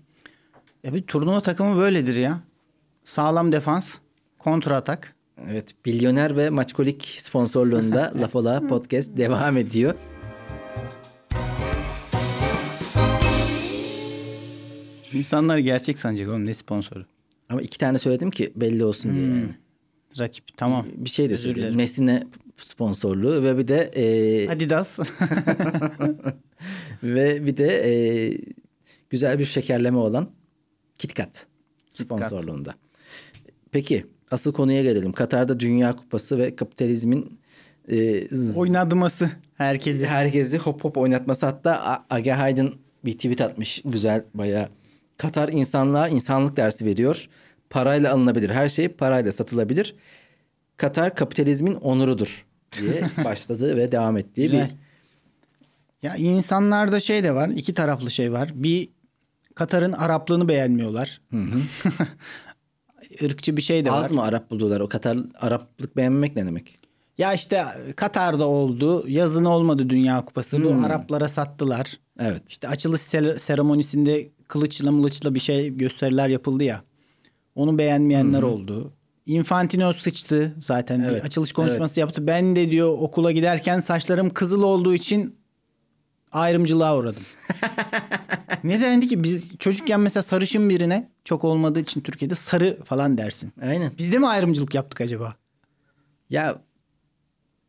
Ya 0.83 0.93
bir 0.93 1.01
turnuva 1.01 1.39
takımı 1.39 1.77
böyledir 1.77 2.15
ya. 2.15 2.39
Sağlam 3.03 3.51
defans, 3.51 3.97
kontra 4.39 4.75
atak. 4.75 5.15
Evet, 5.49 5.85
Bilyoner 5.85 6.37
ve 6.37 6.49
Maçkolik 6.49 7.15
sponsorluğunda 7.19 8.13
Laf 8.21 8.35
Ola 8.35 8.67
Podcast 8.67 9.17
devam 9.17 9.57
ediyor. 9.57 9.93
İnsanlar 15.13 15.57
gerçek 15.57 15.99
sanacak 15.99 16.29
oğlum 16.29 16.45
ne 16.45 16.53
sponsoru. 16.53 17.05
Ama 17.49 17.61
iki 17.61 17.77
tane 17.77 17.97
söyledim 17.97 18.31
ki 18.31 18.53
belli 18.55 18.83
olsun 18.83 19.13
diye. 19.15 19.25
yani. 19.27 19.45
Rakip 20.19 20.57
tamam. 20.57 20.85
Bir 20.95 21.09
şey 21.09 21.29
de 21.29 21.37
dilerim. 21.37 21.77
Nesine 21.77 22.23
sponsorluğu 22.57 23.43
ve 23.43 23.57
bir 23.57 23.67
de 23.67 23.91
e, 23.95 24.49
Adidas. 24.49 24.99
ve 27.03 27.45
bir 27.45 27.57
de 27.57 27.91
e, 27.91 28.31
güzel 29.09 29.39
bir 29.39 29.45
şekerleme 29.45 29.97
olan 29.97 30.29
KitKat 30.99 31.45
sponsorluğunda. 31.89 32.73
Peki 33.71 34.05
asıl 34.31 34.53
konuya 34.53 34.83
gelelim. 34.83 35.11
Katar'da 35.11 35.59
Dünya 35.59 35.95
Kupası 35.95 36.37
ve 36.37 36.55
kapitalizmin 36.55 37.39
e, 37.89 37.95
z- 38.21 38.55
herkesi. 39.57 40.05
herkesi 40.05 40.57
hop 40.57 40.83
hop 40.83 40.97
oynatması. 40.97 41.45
Hatta 41.45 41.71
A- 41.85 42.05
Age 42.15 42.31
Haydn 42.31 42.67
bir 43.05 43.13
tweet 43.13 43.41
atmış. 43.41 43.81
Güzel 43.85 44.25
bayağı. 44.33 44.69
Katar 45.17 45.49
insanlığa 45.49 46.07
insanlık 46.09 46.57
dersi 46.57 46.85
veriyor. 46.85 47.27
Parayla 47.69 48.13
alınabilir. 48.13 48.49
Her 48.49 48.69
şey 48.69 48.87
parayla 48.87 49.31
satılabilir. 49.31 49.95
Katar 50.77 51.15
kapitalizmin 51.15 51.75
onurudur 51.75 52.45
diye 52.81 53.01
başladı 53.25 53.77
ve 53.77 53.91
devam 53.91 54.17
ettiği 54.17 54.51
bir. 54.51 54.63
Ya 56.03 56.15
insanlarda 56.15 56.99
şey 56.99 57.23
de 57.23 57.35
var. 57.35 57.49
iki 57.49 57.73
taraflı 57.73 58.11
şey 58.11 58.31
var. 58.33 58.51
Bir 58.53 58.89
Katar'ın 59.55 59.91
Araplığını 59.91 60.47
beğenmiyorlar. 60.47 61.21
Irkçı 63.19 63.57
bir 63.57 63.61
şey 63.61 63.85
de 63.85 63.91
var. 63.91 64.03
az 64.03 64.11
mı 64.11 64.23
Arap 64.23 64.49
buldular? 64.51 64.79
O 64.79 64.89
Katar 64.89 65.17
Araplık 65.39 65.97
beğenmemek 65.97 66.35
ne 66.35 66.45
demek? 66.45 66.79
Ya 67.17 67.33
işte 67.33 67.65
Katar'da 67.95 68.47
oldu. 68.47 69.03
Yazın 69.07 69.45
olmadı 69.45 69.89
Dünya 69.89 70.25
Kupası. 70.25 70.63
Bu 70.63 70.85
Araplara 70.85 71.29
sattılar. 71.29 71.99
Evet. 72.19 72.43
İşte 72.49 72.67
açılış 72.67 73.01
seremonisinde 73.41 74.29
kılıçla 74.47 74.91
mılıçla 74.91 75.35
bir 75.35 75.39
şey 75.39 75.77
gösteriler 75.77 76.29
yapıldı 76.29 76.63
ya. 76.63 76.83
Onu 77.55 77.77
beğenmeyenler 77.77 78.43
oldu. 78.43 78.93
Infantino 79.25 79.93
sıçtı 79.93 80.55
zaten. 80.61 80.99
Evet, 80.99 81.21
Bir 81.21 81.25
açılış 81.25 81.53
konuşması 81.53 81.99
yaptı. 81.99 82.27
Ben 82.27 82.55
de 82.55 82.71
diyor 82.71 82.97
okula 82.99 83.31
giderken 83.31 83.79
saçlarım 83.79 84.29
kızıl 84.29 84.63
olduğu 84.63 84.93
için 84.93 85.35
ayrımcılığa 86.31 86.97
uğradım. 86.97 87.23
ne 88.63 88.81
dendi 88.81 89.07
ki 89.07 89.23
biz 89.23 89.57
çocukken 89.59 89.99
mesela 89.99 90.23
sarışın 90.23 90.69
birine 90.69 91.09
çok 91.25 91.43
olmadığı 91.43 91.79
için 91.79 92.01
Türkiye'de 92.01 92.35
sarı 92.35 92.83
falan 92.83 93.17
dersin. 93.17 93.53
Aynen. 93.61 93.91
Biz 93.97 94.11
de 94.11 94.17
mi 94.17 94.27
ayrımcılık 94.27 94.75
yaptık 94.75 95.01
acaba? 95.01 95.35
Ya 96.29 96.61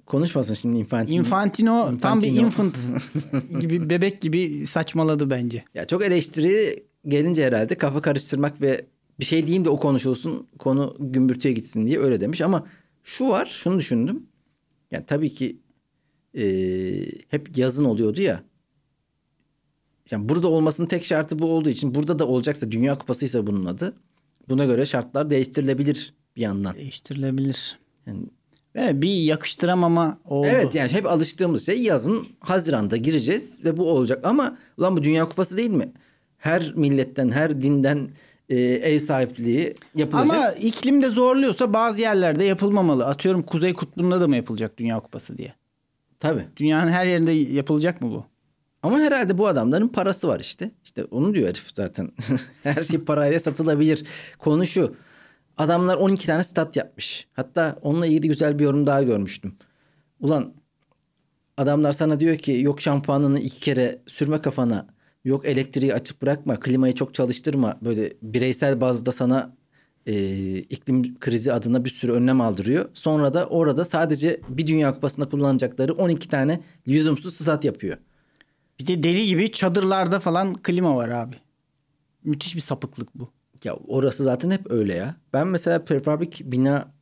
konuşmasın 0.09 0.55
şimdi 0.55 0.77
Infantino. 0.77 1.19
Infantino, 1.19 1.99
tam 2.01 2.23
bir 2.23 2.27
Infantino. 2.27 2.47
infant 2.47 3.61
gibi 3.61 3.91
bebek 3.91 4.21
gibi 4.21 4.67
saçmaladı 4.67 5.31
bence. 5.31 5.65
Ya 5.75 5.87
çok 5.87 6.05
eleştiri 6.05 6.85
gelince 7.09 7.47
herhalde 7.47 7.75
kafa 7.75 8.01
karıştırmak 8.01 8.63
ve 8.63 8.87
bir 9.21 9.25
şey 9.25 9.47
diyeyim 9.47 9.65
de 9.65 9.69
o 9.69 9.81
konuşulsun 9.81 10.47
konu 10.59 10.97
gümbürtüye 10.99 11.55
gitsin 11.55 11.87
diye 11.87 11.99
öyle 11.99 12.21
demiş 12.21 12.41
ama 12.41 12.67
şu 13.05 13.29
var 13.29 13.47
şunu 13.47 13.79
düşündüm. 13.79 14.27
Yani 14.91 15.05
tabii 15.07 15.35
ki 15.35 15.61
e, 16.35 16.45
hep 17.29 17.59
yazın 17.59 17.85
oluyordu 17.85 18.23
ya. 18.23 18.43
Yani 20.11 20.29
burada 20.29 20.49
olmasının 20.49 20.89
tek 20.89 21.05
şartı 21.05 21.39
bu 21.39 21.47
olduğu 21.47 21.69
için 21.69 21.95
burada 21.95 22.19
da 22.19 22.27
olacaksa 22.27 22.71
Dünya 22.71 22.99
Kupası 22.99 23.25
ise 23.25 23.47
bunun 23.47 23.65
adı. 23.65 23.97
Buna 24.49 24.65
göre 24.65 24.87
şartlar 24.87 25.31
değiştirilebilir 25.31 26.15
bir 26.37 26.41
yandan. 26.41 26.77
Değiştirilebilir. 26.77 27.79
Yani 28.07 28.23
Ve 28.75 29.03
bir 29.03 29.15
yakıştıramama 29.15 30.19
oldu. 30.25 30.47
Evet 30.51 30.75
yani 30.75 30.93
hep 30.93 31.07
alıştığımız 31.07 31.67
şey 31.67 31.83
yazın 31.83 32.27
Haziran'da 32.41 32.97
gireceğiz 32.97 33.65
ve 33.65 33.77
bu 33.77 33.91
olacak 33.91 34.25
ama 34.25 34.59
ulan 34.77 34.97
bu 34.97 35.03
Dünya 35.03 35.29
Kupası 35.29 35.57
değil 35.57 35.71
mi? 35.71 35.93
Her 36.39 36.73
milletten, 36.75 37.31
her 37.31 37.63
dinden 37.63 38.09
e, 38.49 38.57
ev 38.59 38.99
sahipliği 38.99 39.75
yapılacak. 39.95 40.37
Ama 40.37 40.51
iklim 40.51 41.03
de 41.03 41.09
zorluyorsa 41.09 41.73
bazı 41.73 42.01
yerlerde 42.01 42.45
yapılmamalı. 42.45 43.07
Atıyorum 43.07 43.43
Kuzey 43.43 43.73
Kutbu'nda 43.73 44.21
da 44.21 44.29
mı 44.29 44.37
yapılacak 44.37 44.79
Dünya 44.79 45.01
Kupası 45.01 45.39
diye. 45.39 45.55
Tabii. 46.21 46.45
Dünyanın 46.57 46.91
her 46.91 47.07
yerinde 47.07 47.33
yapılacak 47.33 48.03
mı 48.03 48.11
bu? 48.11 48.25
Ama 48.83 48.99
herhalde 48.99 49.39
bu 49.39 49.47
adamların 49.47 49.89
parası 49.89 50.29
var 50.29 50.41
işte. 50.41 50.71
İşte 50.85 51.05
onu 51.05 51.35
diyor 51.35 51.49
herif 51.49 51.67
zaten. 51.75 52.11
Her 52.63 52.83
şey 52.83 52.99
parayla 52.99 53.41
satılabilir. 53.41 54.05
Konu 54.39 54.67
şu. 54.67 54.95
Adamlar 55.59 55.97
12 55.97 56.27
tane 56.27 56.45
stat 56.45 56.77
yapmış. 56.77 57.27
Hatta 57.33 57.79
onunla 57.83 58.07
ilgili 58.07 58.29
güzel 58.29 58.59
bir 58.59 58.65
yorum 58.65 58.87
daha 58.87 59.03
görmüştüm. 59.03 59.57
Ulan 60.21 60.55
adamlar 61.57 61.93
sana 61.93 62.21
diyor 62.21 62.37
ki 62.39 62.53
yok 62.53 62.81
şampuanını 62.81 63.41
iki 63.41 63.61
kere 63.61 64.03
sürme 64.07 64.41
kafana. 64.41 64.87
Yok 65.25 65.47
elektriği 65.47 65.95
açıp 65.95 66.23
bırakma. 66.23 66.61
Klimayı 66.61 66.95
çok 66.95 67.15
çalıştırma. 67.15 67.79
Böyle 67.83 68.13
bireysel 68.23 68.81
bazda 68.81 69.13
sana 69.13 69.57
e, 70.07 70.59
iklim 70.59 71.19
krizi 71.19 71.53
adına 71.53 71.85
bir 71.85 71.91
sürü 71.91 72.13
önlem 72.13 72.41
aldırıyor. 72.41 72.91
Sonra 72.95 73.33
da 73.33 73.47
orada 73.47 73.85
sadece 73.85 74.41
bir 74.49 74.67
dünya 74.67 74.95
kupasında 74.95 75.29
kullanacakları 75.29 75.95
12 75.95 76.29
tane 76.29 76.61
lüzumsuz 76.89 77.35
stat 77.35 77.65
yapıyor. 77.65 77.99
Bir 78.81 78.87
de 78.87 79.03
deli 79.03 79.27
gibi 79.27 79.53
çadırlarda 79.53 80.21
falan 80.21 80.55
klima 80.55 80.97
var 80.97 81.09
abi. 81.09 81.37
Müthiş 82.25 82.57
bir 82.57 82.61
sapıklık 82.61 83.15
bu. 83.15 83.38
Ya 83.65 83.75
orası 83.75 84.23
zaten 84.23 84.51
hep 84.51 84.71
öyle 84.71 84.95
ya. 84.95 85.17
Ben 85.33 85.47
mesela 85.47 85.85
prefabrik 85.85 86.43
bina 86.45 86.95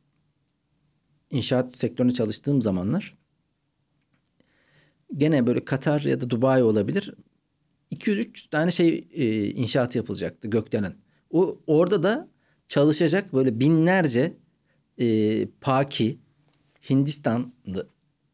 inşaat 1.31 1.75
sektöründe 1.75 2.13
çalıştığım 2.13 2.61
zamanlar 2.61 3.17
gene 5.17 5.47
böyle 5.47 5.65
Katar 5.65 6.01
ya 6.01 6.21
da 6.21 6.29
Dubai 6.29 6.63
olabilir. 6.63 7.13
200-300 7.91 8.49
tane 8.49 8.71
şey 8.71 9.07
e, 9.11 9.49
inşaat 9.49 9.95
yapılacaktı 9.95 10.47
gökdelen. 10.47 10.95
O 11.29 11.59
orada 11.67 12.03
da 12.03 12.29
çalışacak 12.67 13.33
böyle 13.33 13.59
binlerce 13.59 14.37
e, 14.99 15.47
Paki 15.61 16.19
Hindistanlı 16.89 17.89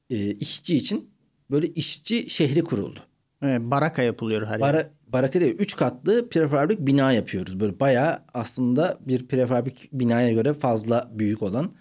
e, 0.10 0.32
işçi 0.32 0.76
için 0.76 1.10
böyle 1.52 1.68
işçi 1.68 2.30
şehri 2.30 2.64
kuruldu. 2.64 3.00
Evet, 3.42 3.62
baraka 3.62 4.04
yapılıyor 4.04 4.48
her. 4.48 4.60
Bara, 4.60 4.90
baraka 5.14 5.42
değil. 5.42 5.56
Üç 5.60 5.76
katlı 5.76 6.30
prefabrik 6.30 6.80
bina 6.80 7.12
yapıyoruz. 7.12 7.60
Böyle 7.60 7.80
bayağı 7.80 8.20
aslında 8.34 8.98
bir 9.02 9.28
prefabrik 9.28 9.90
binaya 9.94 10.32
göre 10.32 10.54
fazla 10.54 11.12
büyük 11.14 11.44
olan. 11.44 11.72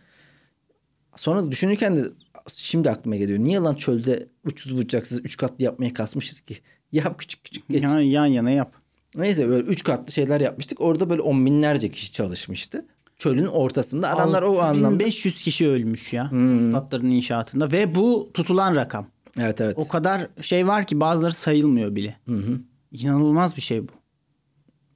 Sonra 1.17 1.51
düşünürken 1.51 1.97
de 1.97 2.05
şimdi 2.49 2.91
aklıma 2.91 3.17
geliyor. 3.17 3.39
Niye 3.39 3.59
lan 3.59 3.75
çölde 3.75 4.29
uçsuz 4.45 4.77
bucaksız 4.77 5.25
üç 5.25 5.37
katlı 5.37 5.65
yapmaya 5.65 5.93
kasmışız 5.93 6.41
ki? 6.41 6.59
Yap 6.93 7.19
küçük 7.19 7.45
küçük 7.45 7.69
geç. 7.69 7.83
Yan, 7.83 7.99
yan 7.99 8.27
yana 8.27 8.51
yap. 8.51 8.75
Neyse 9.15 9.49
böyle 9.49 9.67
üç 9.67 9.85
katlı 9.85 10.13
şeyler 10.13 10.41
yapmıştık. 10.41 10.81
Orada 10.81 11.11
böyle 11.11 11.23
on 11.23 11.47
binlerce 11.47 11.91
kişi 11.91 12.13
çalışmıştı. 12.13 12.87
Çölün 13.19 13.47
ortasında 13.47 14.09
adamlar 14.09 14.43
o 14.43 14.61
anlamda. 14.61 14.99
1500 14.99 15.43
kişi 15.43 15.69
ölmüş 15.69 16.13
ya 16.13 16.27
statların 16.69 17.11
inşaatında 17.11 17.73
ve 17.73 17.95
bu 17.95 18.31
tutulan 18.35 18.77
rakam. 18.77 19.07
Evet 19.39 19.61
evet. 19.61 19.79
O 19.79 19.89
kadar 19.89 20.29
şey 20.41 20.67
var 20.67 20.87
ki 20.87 21.01
bazıları 21.01 21.33
sayılmıyor 21.33 21.97
bile. 21.97 22.17
Hı 22.29 22.35
hı. 22.35 22.61
İnanılmaz 22.93 23.57
bir 23.57 23.63
şey 23.63 23.89
bu. 23.89 23.93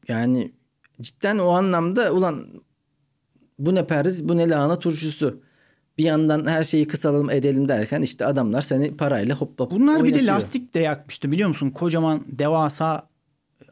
Yani 0.08 0.52
cidden 1.00 1.38
o 1.38 1.48
anlamda 1.48 2.12
ulan 2.12 2.46
bu 3.58 3.74
ne 3.74 3.86
periz 3.86 4.28
bu 4.28 4.36
ne 4.36 4.48
lahana 4.48 4.78
turşusu. 4.78 5.40
Bir 5.98 6.04
yandan 6.04 6.46
her 6.46 6.64
şeyi 6.64 6.88
kısalım 6.88 7.30
edelim 7.30 7.68
derken 7.68 8.02
işte 8.02 8.26
adamlar 8.26 8.62
seni 8.62 8.96
parayla 8.96 9.36
hopla 9.36 9.70
Bunlar 9.70 9.94
bir 10.04 10.14
de 10.14 10.18
oynatıyor. 10.18 10.34
lastik 10.36 10.74
de 10.74 10.78
yakmıştı 10.78 11.30
biliyor 11.30 11.48
musun? 11.48 11.70
Kocaman 11.70 12.24
devasa 12.28 13.08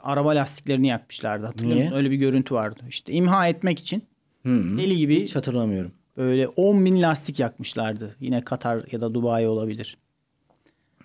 araba 0.01 0.31
lastiklerini 0.31 0.87
yakmışlardı. 0.87 1.47
Hatırlıyor 1.47 1.75
Niye? 1.77 1.85
musun? 1.85 1.97
Öyle 1.97 2.11
bir 2.11 2.17
görüntü 2.17 2.55
vardı. 2.55 2.81
İşte 2.89 3.13
imha 3.13 3.49
etmek 3.49 3.79
için 3.79 4.03
Hı 4.43 4.49
hı. 4.57 4.79
deli 4.79 4.97
gibi 4.97 5.23
Hiç 5.23 5.37
hatırlamıyorum. 5.37 5.93
böyle 6.17 6.49
10 6.49 6.85
bin 6.85 7.03
lastik 7.03 7.39
yakmışlardı. 7.41 8.17
Yine 8.21 8.45
Katar 8.45 8.85
ya 8.93 9.01
da 9.01 9.15
Dubai 9.15 9.49
olabilir. 9.49 9.97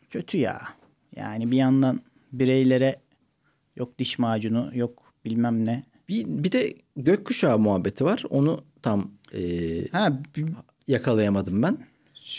Kötü 0.09 0.37
ya. 0.37 0.61
Yani 1.15 1.51
bir 1.51 1.57
yandan 1.57 1.99
bireylere 2.31 2.95
yok 3.79 3.99
diş 3.99 4.19
macunu 4.19 4.71
yok 4.73 5.13
bilmem 5.25 5.65
ne. 5.65 5.83
Bir, 6.09 6.25
bir 6.27 6.51
de 6.51 6.73
gökkuşağı 6.95 7.59
muhabbeti 7.59 8.05
var. 8.05 8.23
Onu 8.29 8.63
tam 8.81 9.11
e, 9.33 9.41
Ha, 9.91 10.19
yakalayamadım 10.87 11.63
ben. 11.63 11.77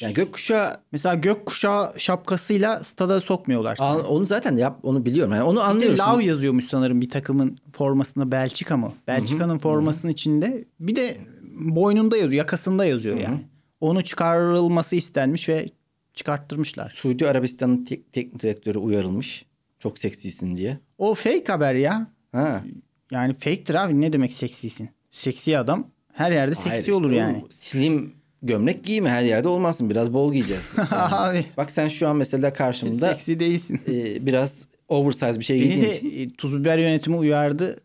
Yani 0.01 0.15
gökkuşağı 0.15 0.77
mesela 0.93 1.15
gökkuşağı 1.15 2.01
şapkasıyla 2.01 2.85
stada 2.85 3.21
sokmuyorlar. 3.21 3.77
seni. 3.77 3.89
onu 3.89 4.27
zaten 4.27 4.57
yap 4.57 4.79
onu 4.83 5.05
biliyorum. 5.05 5.33
Yani 5.33 5.43
onu 5.43 5.77
Bir 5.77 5.83
de. 5.83 5.97
Lav 5.97 6.21
yazıyormuş 6.21 6.65
sanırım 6.65 7.01
bir 7.01 7.11
takımın 7.11 7.59
formasında 7.73 8.33
Belçika 8.33 8.77
mı? 8.77 8.93
Belçika'nın 9.07 9.59
formasının 9.59 10.13
içinde 10.13 10.65
bir 10.81 10.97
de 10.97 11.17
boynunda 11.61 12.17
yazıyor, 12.17 12.39
yakasında 12.39 12.85
yazıyor 12.85 13.17
yani. 13.17 13.41
Onu 13.81 14.05
çıkarılması 14.05 14.97
istenmiş 14.97 15.49
ve 15.49 15.69
çıkarttırmışlar. 16.15 16.91
Suudi 16.95 17.29
Arabistan'ın 17.29 17.85
tek, 17.85 18.13
teknik 18.13 18.43
direktörü 18.43 18.79
uyarılmış. 18.79 19.47
Çok 19.81 19.99
seksisin 19.99 20.57
diye. 20.57 20.79
O 20.99 21.15
fake 21.15 21.45
haber 21.47 21.75
ya. 21.75 22.07
Ha. 22.33 22.65
Yani 23.11 23.33
fake'tir 23.35 23.75
abi 23.75 24.01
ne 24.01 24.13
demek 24.13 24.33
seksisin? 24.33 24.91
Seksi 25.11 25.59
adam 25.59 25.91
her 26.13 26.33
yerde 26.33 26.55
seksi 26.55 26.69
Hayır 26.69 26.81
işte 26.83 26.95
olur 26.95 27.11
yani. 27.11 27.43
Slim 27.51 28.13
gömlek 28.43 28.85
giyme 28.85 29.11
her 29.11 29.23
yerde 29.23 29.49
olmasın. 29.49 29.91
Biraz 29.91 30.13
bol 30.13 30.33
giyeceğiz. 30.33 30.73
Yani. 30.77 30.89
Abi 31.15 31.45
Bak 31.57 31.71
sen 31.71 31.89
şu 31.89 32.09
an 32.09 32.17
mesela 32.17 32.53
karşımda 32.53 33.13
seksi 33.13 33.41
değilsin. 33.41 33.81
e, 33.89 34.27
biraz 34.27 34.67
oversize 34.89 35.39
bir 35.41 35.45
şey 35.45 35.61
Beni 35.61 35.67
giydiğin 35.69 35.85
de 35.85 35.97
için. 35.97 36.29
e, 36.31 36.31
tuz 36.37 36.59
biber 36.61 36.79
yönetimi 36.79 37.17
uyardı. 37.17 37.77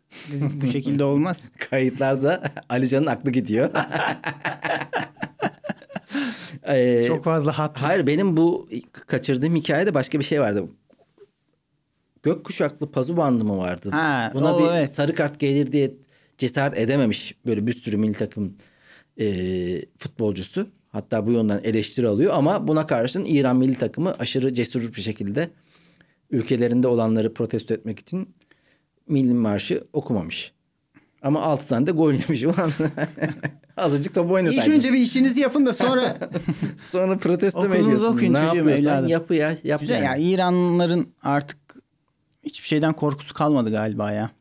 Bu 0.62 0.68
şekilde 0.68 1.04
olmaz. 1.04 1.42
Kayıtlarda 1.70 2.44
Alican'ın 2.70 3.06
aklı 3.06 3.32
gidiyor. 3.32 3.70
Ee, 6.68 7.04
Çok 7.08 7.24
fazla 7.24 7.58
hat. 7.60 7.78
Hayır 7.82 8.08
benim 8.08 8.38
bu 8.38 8.70
kaçırdığım 9.08 9.56
hikayede 9.56 9.94
başka 9.94 10.20
bir 10.20 10.24
şey 10.24 10.42
vardı. 10.42 10.66
Gökkuşaklı 12.26 12.92
pazu 12.92 13.18
bandı 13.18 13.46
mı 13.46 13.58
vardı? 13.58 13.90
Ha, 13.92 14.32
Buna 14.34 14.56
o 14.56 14.60
bir 14.64 14.70
evet. 14.78 14.90
sarı 14.92 15.16
kart 15.16 15.40
gelir 15.40 15.72
diye 15.72 15.94
cesaret 16.38 16.78
edememiş 16.78 17.36
böyle 17.46 17.68
bir 17.68 17.74
sürü 17.74 17.98
milli 17.98 18.14
takım 18.14 18.54
e, 19.20 19.26
futbolcusu. 19.98 20.68
Hatta 20.90 21.28
bu 21.28 21.32
yönden 21.32 21.62
eleştiri 21.64 22.08
alıyor 22.08 22.34
ama 22.36 22.68
buna 22.68 22.88
karşın 22.88 23.26
İran 23.26 23.56
milli 23.58 23.76
takımı 23.76 24.14
aşırı 24.20 24.54
cesur 24.54 24.82
bir 24.94 25.02
şekilde 25.02 25.50
ülkelerinde 26.32 26.88
olanları 26.88 27.34
protesto 27.34 27.74
etmek 27.74 28.00
için 28.00 28.36
milli 29.08 29.34
marşı 29.34 29.84
okumamış. 29.94 30.52
Ama 31.22 31.42
6 31.42 31.68
tane 31.68 31.88
de 31.88 31.92
gol 31.92 32.14
yemiş. 32.14 32.44
Azıcık 33.78 34.16
top 34.16 34.26
İlk 34.26 34.32
oynasaydın. 34.34 34.72
önce 34.72 34.94
bir 34.94 34.98
işinizi 35.00 35.40
yapın 35.40 35.66
da 35.66 35.74
sonra 35.74 36.18
Sonra 36.78 37.18
protesto 37.18 37.60
mu 37.60 37.66
Okulunuzu 37.66 37.86
ediyorsun? 37.88 38.14
okuyun 38.14 38.34
ne 38.34 38.50
çocuğum, 38.50 38.70
evladım. 38.70 39.08
yapı 39.08 39.36
ya. 39.36 39.58
Yap 39.64 39.82
Güzel 39.82 40.04
yani. 40.04 40.24
ya 40.24 40.30
İranlıların 40.34 41.08
artık 41.24 41.58
hiçbir 42.46 42.68
şeyden 42.68 42.94
korkusu 42.94 43.34
kalmadı 43.34 43.72
galiba 43.72 44.12
ya. 44.12 44.32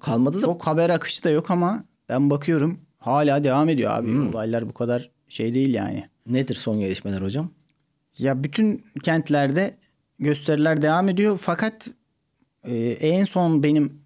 Kalmadı 0.00 0.36
da 0.36 0.40
Çok 0.40 0.66
haber 0.66 0.90
akışı 0.90 1.24
da 1.24 1.30
yok 1.30 1.50
ama 1.50 1.84
ben 2.08 2.30
bakıyorum 2.30 2.80
hala 2.98 3.44
devam 3.44 3.68
ediyor 3.68 3.90
abi. 3.90 4.06
Hmm. 4.08 4.28
Olaylar 4.28 4.68
bu 4.68 4.74
kadar 4.74 5.10
şey 5.28 5.54
değil 5.54 5.74
yani. 5.74 6.08
nedir 6.26 6.54
son 6.54 6.80
gelişmeler 6.80 7.22
hocam? 7.22 7.50
Ya 8.18 8.44
bütün 8.44 8.84
kentlerde 9.02 9.76
gösteriler 10.18 10.82
devam 10.82 11.08
ediyor 11.08 11.38
fakat 11.42 11.88
e, 12.64 12.76
en 12.90 13.24
son 13.24 13.62
benim 13.62 14.02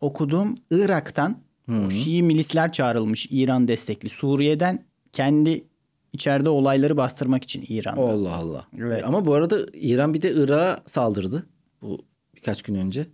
okuduğum 0.00 0.54
Irak'tan 0.70 1.38
o 1.86 1.90
Şii 1.90 2.22
milisler 2.22 2.72
çağrılmış 2.72 3.26
İran 3.30 3.68
destekli. 3.68 4.08
Suriye'den 4.08 4.84
kendi 5.12 5.64
içeride 6.12 6.48
olayları 6.48 6.96
bastırmak 6.96 7.44
için 7.44 7.64
İran'da. 7.68 8.00
Allah 8.00 8.34
Allah. 8.34 8.66
Evet. 8.78 9.04
Ama 9.04 9.26
bu 9.26 9.34
arada 9.34 9.66
İran 9.72 10.14
bir 10.14 10.22
de 10.22 10.32
Irak'a 10.32 10.82
saldırdı. 10.86 11.46
Bu 11.82 11.98
birkaç 12.36 12.62
gün 12.62 12.74
önce. 12.74 13.06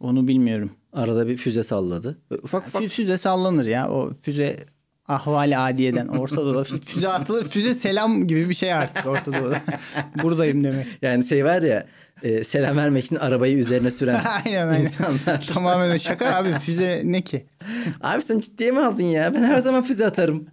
Onu 0.00 0.28
bilmiyorum. 0.28 0.70
Arada 0.92 1.28
bir 1.28 1.36
füze 1.36 1.62
salladı. 1.62 2.18
Ufak 2.42 2.66
ufak 2.68 2.82
Fü- 2.82 2.88
Füze 2.88 3.18
sallanır 3.18 3.66
ya. 3.66 3.90
O 3.90 4.10
füze 4.22 4.56
ahvali 5.08 5.58
adiyeden 5.58 6.06
Orta 6.06 6.36
Doğu'da. 6.36 6.64
füze 6.86 7.08
atılır. 7.08 7.44
Füze 7.48 7.74
selam 7.74 8.26
gibi 8.26 8.48
bir 8.48 8.54
şey 8.54 8.72
artık 8.72 9.06
Orta 9.06 9.32
Doğu'da. 9.32 9.62
Buradayım 10.22 10.64
demek. 10.64 10.86
yani 11.02 11.24
şey 11.24 11.44
var 11.44 11.62
ya 11.62 11.86
e, 12.22 12.44
selam 12.44 12.76
vermek 12.76 13.04
için 13.04 13.16
arabayı 13.16 13.56
üzerine 13.56 13.90
süren 13.90 14.20
Aynen 14.44 14.68
aynen. 14.68 14.84
insanlar. 14.84 15.46
Tamamen 15.46 15.96
şaka 15.96 16.34
abi. 16.34 16.52
Füze 16.52 17.02
ne 17.04 17.20
ki? 17.22 17.46
Abi 18.00 18.22
sen 18.22 18.40
ciddiye 18.40 18.70
mi 18.70 18.80
aldın 18.80 19.02
ya? 19.04 19.34
Ben 19.34 19.42
her 19.44 19.58
zaman 19.60 19.82
füze 19.82 20.06
atarım. 20.06 20.46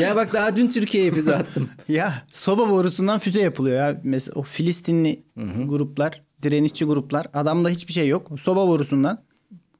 Ya 0.00 0.16
bak 0.16 0.32
daha 0.32 0.56
dün 0.56 0.68
Türkiye'ye 0.68 1.10
füze 1.10 1.34
attım. 1.36 1.68
Ya 1.88 2.22
soba 2.28 2.70
borusundan 2.70 3.18
füze 3.18 3.40
yapılıyor 3.40 3.76
ya. 3.76 4.00
Mesela 4.04 4.32
o 4.34 4.42
Filistinli 4.42 5.22
gruplar, 5.66 6.22
direnişçi 6.42 6.84
gruplar. 6.84 7.26
Adamda 7.34 7.68
hiçbir 7.68 7.92
şey 7.92 8.08
yok. 8.08 8.40
Soba 8.40 8.68
borusundan 8.68 9.24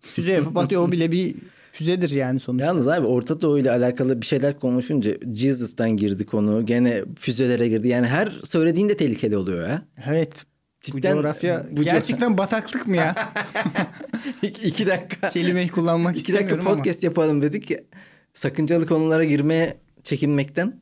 füze 0.02 0.32
yapıp 0.32 0.56
atıyor. 0.56 0.88
O 0.88 0.92
bile 0.92 1.12
bir 1.12 1.34
Füzedir 1.72 2.10
yani 2.10 2.40
sonuçta. 2.40 2.66
Yalnız 2.66 2.88
abi 2.88 3.06
Orta 3.06 3.40
Doğu 3.40 3.58
ile 3.58 3.70
alakalı 3.70 4.20
bir 4.20 4.26
şeyler 4.26 4.60
konuşunca 4.60 5.16
Jesus'tan 5.34 5.90
girdi 5.90 6.26
konu. 6.26 6.66
Gene 6.66 7.04
füzelere 7.18 7.68
girdi. 7.68 7.88
Yani 7.88 8.06
her 8.06 8.40
söylediğinde 8.44 8.96
tehlikeli 8.96 9.36
oluyor 9.36 9.68
ya. 9.68 9.82
Evet. 10.06 10.44
Cidden 10.80 11.16
bu 11.16 11.22
coğrafya 11.22 11.62
bu 11.70 11.80
co- 11.80 11.84
gerçekten 11.84 12.38
bataklık 12.38 12.86
mı 12.86 12.96
ya? 12.96 13.14
İki, 14.42 14.68
iki 14.68 14.86
dakika. 14.86 15.28
Kelimeyi 15.28 15.68
kullanmak 15.68 16.16
iki 16.16 16.34
dakika 16.34 16.60
podcast 16.60 17.02
yapalım 17.02 17.42
dedik. 17.42 17.72
Sakıncalı 18.34 18.86
konulara 18.86 19.24
girmeye 19.24 19.76
çekinmekten. 20.04 20.80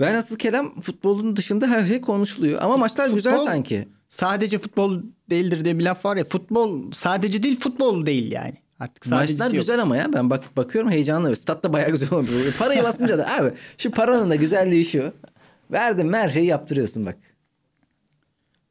Ben 0.00 0.14
asıl 0.14 0.36
kelam 0.36 0.80
futbolun 0.80 1.36
dışında 1.36 1.66
her 1.66 1.86
şey 1.86 2.00
konuşuluyor. 2.00 2.62
Ama 2.62 2.76
maçlar 2.76 3.08
güzel 3.08 3.34
Futbol- 3.34 3.44
sanki. 3.44 3.88
Sadece 4.12 4.58
futbol 4.58 5.02
değildir 5.30 5.64
diye 5.64 5.78
bir 5.78 5.84
laf 5.84 6.04
var 6.04 6.16
ya. 6.16 6.24
Futbol 6.24 6.92
sadece 6.92 7.42
değil 7.42 7.60
futbol 7.60 8.06
değil 8.06 8.32
yani. 8.32 8.54
Artık 8.80 9.06
Maçlar 9.10 9.50
güzel 9.50 9.82
ama 9.82 9.96
ya 9.96 10.12
ben 10.12 10.30
bak 10.30 10.56
bakıyorum 10.56 10.90
heyecanlı. 10.90 11.36
Statta 11.36 11.72
bayağı 11.72 11.90
güzel 11.90 12.12
oluyor. 12.12 12.52
Parayı 12.58 12.82
basınca 12.82 13.18
da 13.18 13.36
abi 13.36 13.52
şu 13.78 13.90
paranın 13.90 14.30
da 14.30 14.34
güzelliği 14.34 14.84
şu. 14.84 15.12
Verdim 15.70 16.12
her 16.12 16.28
şeyi 16.28 16.46
yaptırıyorsun 16.46 17.06
bak. 17.06 17.16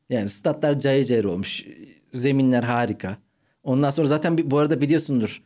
Yani 0.09 0.29
statlar 0.29 0.79
cayır 0.79 1.05
cayır 1.05 1.23
olmuş. 1.23 1.65
Zeminler 2.13 2.63
harika. 2.63 3.17
Ondan 3.63 3.89
sonra 3.89 4.07
zaten 4.07 4.37
bir, 4.37 4.51
bu 4.51 4.57
arada 4.57 4.81
biliyorsundur. 4.81 5.41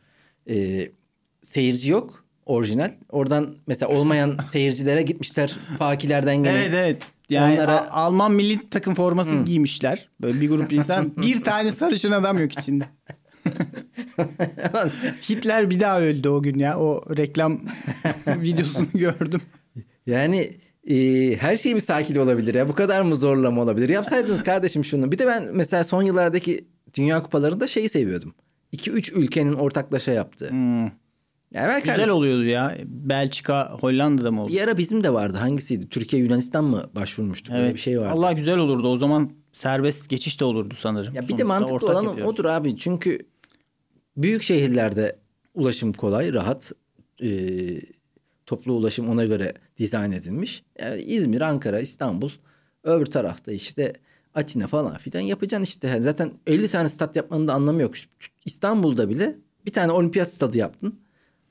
e, 0.50 0.88
seyirci 1.42 1.90
yok 1.90 2.24
orijinal. 2.46 2.90
Oradan 3.08 3.56
mesela 3.66 3.92
olmayan 3.92 4.38
seyircilere 4.52 5.02
gitmişler. 5.02 5.56
Pakilerden 5.78 6.36
gene. 6.36 6.58
Evet 6.58 6.70
evet. 6.74 7.02
Yani 7.30 7.54
Onlara- 7.54 7.90
Alman 7.90 8.32
milli 8.32 8.70
takım 8.70 8.94
forması 8.94 9.36
giymişler. 9.36 10.08
Böyle 10.20 10.40
bir 10.40 10.48
grup 10.48 10.72
insan. 10.72 11.16
bir 11.22 11.44
tane 11.44 11.72
sarışın 11.72 12.10
adam 12.10 12.38
yok 12.38 12.52
içinde. 12.52 12.84
Hitler 15.28 15.70
bir 15.70 15.80
daha 15.80 16.00
öldü 16.00 16.28
o 16.28 16.42
gün 16.42 16.58
ya. 16.58 16.78
O 16.78 17.16
reklam 17.16 17.60
videosunu 18.26 18.86
gördüm. 18.94 19.40
Yani 20.06 20.50
e, 20.90 20.96
her 21.36 21.56
şey 21.56 21.74
mi 21.74 21.80
sakin 21.80 22.16
olabilir 22.16 22.54
ya? 22.54 22.68
Bu 22.68 22.74
kadar 22.74 23.02
mı 23.02 23.16
zorlama 23.16 23.62
olabilir? 23.62 23.88
Yapsaydınız 23.88 24.44
kardeşim 24.44 24.84
şunu. 24.84 25.12
Bir 25.12 25.18
de 25.18 25.26
ben 25.26 25.48
mesela 25.52 25.84
son 25.84 26.02
yıllardaki 26.02 26.68
Dünya 26.94 27.22
Kupalarında 27.22 27.66
şeyi 27.66 27.88
seviyordum. 27.88 28.34
2-3 28.72 29.12
ülkenin 29.12 29.52
ortaklaşa 29.52 30.12
yaptığı. 30.12 30.50
Hmm. 30.50 30.90
Ben 31.54 31.78
Güzel 31.80 31.94
kardeşim, 31.94 32.12
oluyordu 32.14 32.44
ya. 32.44 32.76
Belçika, 32.84 33.72
Hollanda'da 33.80 34.30
mı 34.30 34.42
oldu? 34.42 34.52
bir 34.52 34.60
ara 34.60 34.78
bizim 34.78 35.04
de 35.04 35.12
vardı. 35.12 35.36
Hangisiydi? 35.38 35.88
Türkiye 35.88 36.22
Yunanistan 36.22 36.64
mı 36.64 36.90
başvurmuştuk? 36.94 37.54
Böyle 37.54 37.74
bir 37.74 37.78
şey 37.78 38.00
vardı. 38.00 38.10
Allah 38.10 38.32
güzel 38.32 38.58
olurdu. 38.58 38.88
O 38.88 38.96
zaman 38.96 39.30
serbest 39.52 40.08
geçiş 40.08 40.40
de 40.40 40.44
olurdu 40.44 40.74
sanırım. 40.78 41.14
Ya 41.14 41.22
bir 41.22 41.26
de 41.26 41.28
Sonuçta 41.28 41.46
mantıklı 41.46 41.74
ortak 41.74 41.90
olan 41.90 42.02
yapıyoruz. 42.04 42.34
odur 42.34 42.44
abi. 42.44 42.76
Çünkü 42.76 43.18
büyük 44.16 44.42
şehirlerde 44.42 45.16
ulaşım 45.54 45.92
kolay, 45.92 46.32
rahat. 46.34 46.72
Ee, 47.22 47.80
toplu 48.46 48.72
ulaşım 48.72 49.08
ona 49.08 49.24
göre 49.24 49.54
dizayn 49.78 50.12
edilmiş. 50.12 50.62
Yani 50.80 51.00
İzmir, 51.02 51.40
Ankara, 51.40 51.80
İstanbul. 51.80 52.30
Öbür 52.84 53.06
tarafta 53.06 53.52
işte 53.52 53.92
Atina 54.34 54.66
falan 54.66 54.98
filan 54.98 55.20
yapacaksın 55.20 55.64
işte. 55.64 56.02
Zaten 56.02 56.32
50 56.46 56.68
tane 56.68 56.88
stat 56.88 57.16
yapmanın 57.16 57.48
da 57.48 57.54
anlamı 57.54 57.82
yok. 57.82 57.94
İstanbul'da 58.44 59.08
bile 59.08 59.36
bir 59.66 59.72
tane 59.72 59.92
olimpiyat 59.92 60.30
stadı 60.30 60.58
yaptın. 60.58 61.00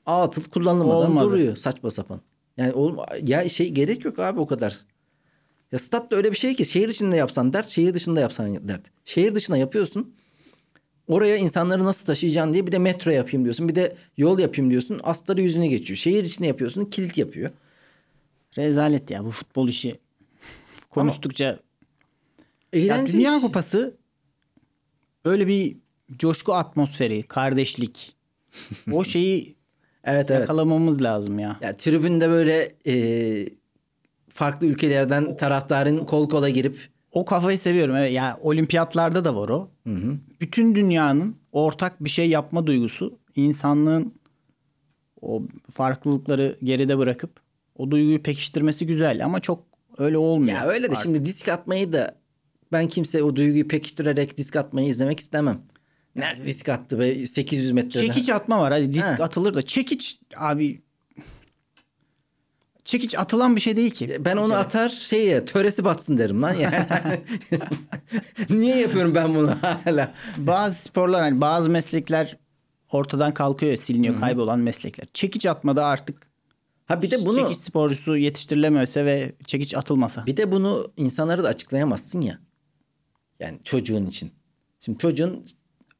Atıl 0.06 0.44
kullanılmadan 0.44 1.10
Olmadı. 1.10 1.24
duruyor 1.24 1.56
saçma 1.56 1.90
sapan. 1.90 2.20
Yani 2.56 2.72
oğlum, 2.72 2.96
ya 3.22 3.48
şey 3.48 3.70
gerek 3.70 4.04
yok 4.04 4.18
abi 4.18 4.40
o 4.40 4.46
kadar. 4.46 4.80
Ya 5.72 5.78
stat 5.78 6.10
da 6.10 6.16
öyle 6.16 6.30
bir 6.32 6.36
şey 6.36 6.54
ki 6.54 6.64
şehir 6.64 6.88
içinde 6.88 7.16
yapsan 7.16 7.52
dert, 7.52 7.68
şehir 7.68 7.94
dışında 7.94 8.20
yapsan 8.20 8.68
dert. 8.68 8.82
Şehir 9.04 9.34
dışına 9.34 9.56
yapıyorsun. 9.56 10.14
Oraya 11.08 11.36
insanları 11.36 11.84
nasıl 11.84 12.06
taşıyacaksın 12.06 12.52
diye 12.52 12.66
bir 12.66 12.72
de 12.72 12.78
metro 12.78 13.10
yapayım 13.10 13.44
diyorsun. 13.44 13.68
Bir 13.68 13.74
de 13.74 13.96
yol 14.16 14.38
yapayım 14.38 14.70
diyorsun. 14.70 15.00
Astarı 15.02 15.40
yüzüne 15.40 15.66
geçiyor. 15.66 15.96
Şehir 15.96 16.24
içinde 16.24 16.48
yapıyorsun. 16.48 16.84
Kilit 16.84 17.18
yapıyor. 17.18 17.50
Rezalet 18.56 19.10
ya 19.10 19.24
bu 19.24 19.30
futbol 19.30 19.68
işi. 19.68 19.98
Konuştukça 20.90 21.44
ya 21.44 21.58
Eğlence 22.72 23.12
Dünya. 23.12 23.40
Kupası 23.40 23.96
böyle 25.24 25.46
bir 25.46 25.76
coşku 26.18 26.54
atmosferi, 26.54 27.22
kardeşlik. 27.22 28.16
o 28.92 29.04
şeyi 29.04 29.55
Evet 30.06 30.30
evet. 30.30 30.40
yakalamamız 30.40 31.02
lazım 31.02 31.38
ya. 31.38 31.56
Ya 31.60 31.76
tribünde 31.76 32.28
böyle 32.30 32.72
e, 32.86 32.94
farklı 34.28 34.66
ülkelerden 34.66 35.36
taraftarın 35.36 35.98
kol 35.98 36.28
kola 36.28 36.48
girip 36.48 36.88
O 37.12 37.24
kafayı 37.24 37.58
seviyorum. 37.58 37.96
Evet, 37.96 38.12
yani 38.12 38.34
olimpiyatlarda 38.42 39.24
da 39.24 39.36
var 39.36 39.48
o. 39.48 39.68
Bütün 40.40 40.74
dünyanın 40.74 41.36
ortak 41.52 42.04
bir 42.04 42.10
şey 42.10 42.28
yapma 42.28 42.66
duygusu 42.66 43.18
insanlığın 43.36 44.14
o 45.22 45.42
farklılıkları 45.72 46.56
geride 46.62 46.98
bırakıp 46.98 47.30
o 47.78 47.90
duyguyu 47.90 48.22
pekiştirmesi 48.22 48.86
güzel 48.86 49.24
ama 49.24 49.40
çok 49.40 49.62
öyle 49.98 50.18
olmuyor. 50.18 50.56
ya 50.58 50.66
öyle 50.66 50.82
de 50.82 50.90
Artık. 50.90 51.02
şimdi 51.02 51.24
disk 51.24 51.48
atmayı 51.48 51.92
da 51.92 52.14
ben 52.72 52.88
kimse 52.88 53.22
o 53.22 53.36
duyguyu 53.36 53.68
pekiştirerek 53.68 54.38
disk 54.38 54.56
atmayı 54.56 54.88
izlemek 54.88 55.20
istemem. 55.20 55.60
Ne 56.16 56.46
disk 56.46 56.68
attı 56.68 56.98
be 56.98 57.26
800 57.26 57.72
metreden. 57.72 58.06
Çekiç 58.06 58.28
atma 58.28 58.60
var. 58.60 58.72
Hadi 58.72 58.92
disk 58.92 59.04
Ha. 59.04 59.24
atılır 59.24 59.54
da 59.54 59.62
çekiç 59.62 60.18
abi 60.36 60.82
çekiç 62.84 63.14
atılan 63.18 63.56
bir 63.56 63.60
şey 63.60 63.76
değil 63.76 63.90
ki. 63.90 64.16
Ben 64.20 64.36
onu 64.36 64.54
atar 64.54 64.88
şey 64.88 65.26
ya 65.26 65.44
töresi 65.44 65.84
batsın 65.84 66.18
derim 66.18 66.42
lan 66.42 66.54
yani. 66.54 66.76
Niye 68.50 68.76
yapıyorum 68.76 69.14
ben 69.14 69.34
bunu 69.34 69.56
hala? 69.62 70.12
Bazı 70.38 70.74
sporlar 70.74 71.20
hani 71.20 71.40
bazı 71.40 71.70
meslekler 71.70 72.36
ortadan 72.92 73.34
kalkıyor 73.34 73.76
siliniyor 73.76 74.20
kaybolan 74.20 74.60
meslekler. 74.60 75.08
Çekiç 75.14 75.46
atmada 75.46 75.84
artık 75.86 76.26
Ha 76.86 77.02
bir 77.02 77.10
de 77.10 77.24
bunu 77.26 77.40
çekiç 77.40 77.58
sporcusu 77.58 78.16
yetiştirilemese 78.16 79.04
ve 79.04 79.32
çekiç 79.46 79.74
atılmasa. 79.74 80.26
bir 80.26 80.36
de 80.36 80.52
bunu 80.52 80.92
insanlara 80.96 81.44
da 81.44 81.48
açıklayamazsın 81.48 82.20
ya. 82.20 82.38
Yani 83.40 83.58
çocuğun 83.64 84.06
için. 84.06 84.32
Şimdi 84.80 84.98
çocuğun 84.98 85.44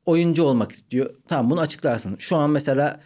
oyuncu 0.07 0.43
olmak 0.45 0.73
istiyor. 0.73 1.15
Tamam 1.29 1.51
bunu 1.51 1.61
açıklarsın. 1.61 2.17
Şu 2.19 2.37
an 2.37 2.51
mesela 2.51 3.01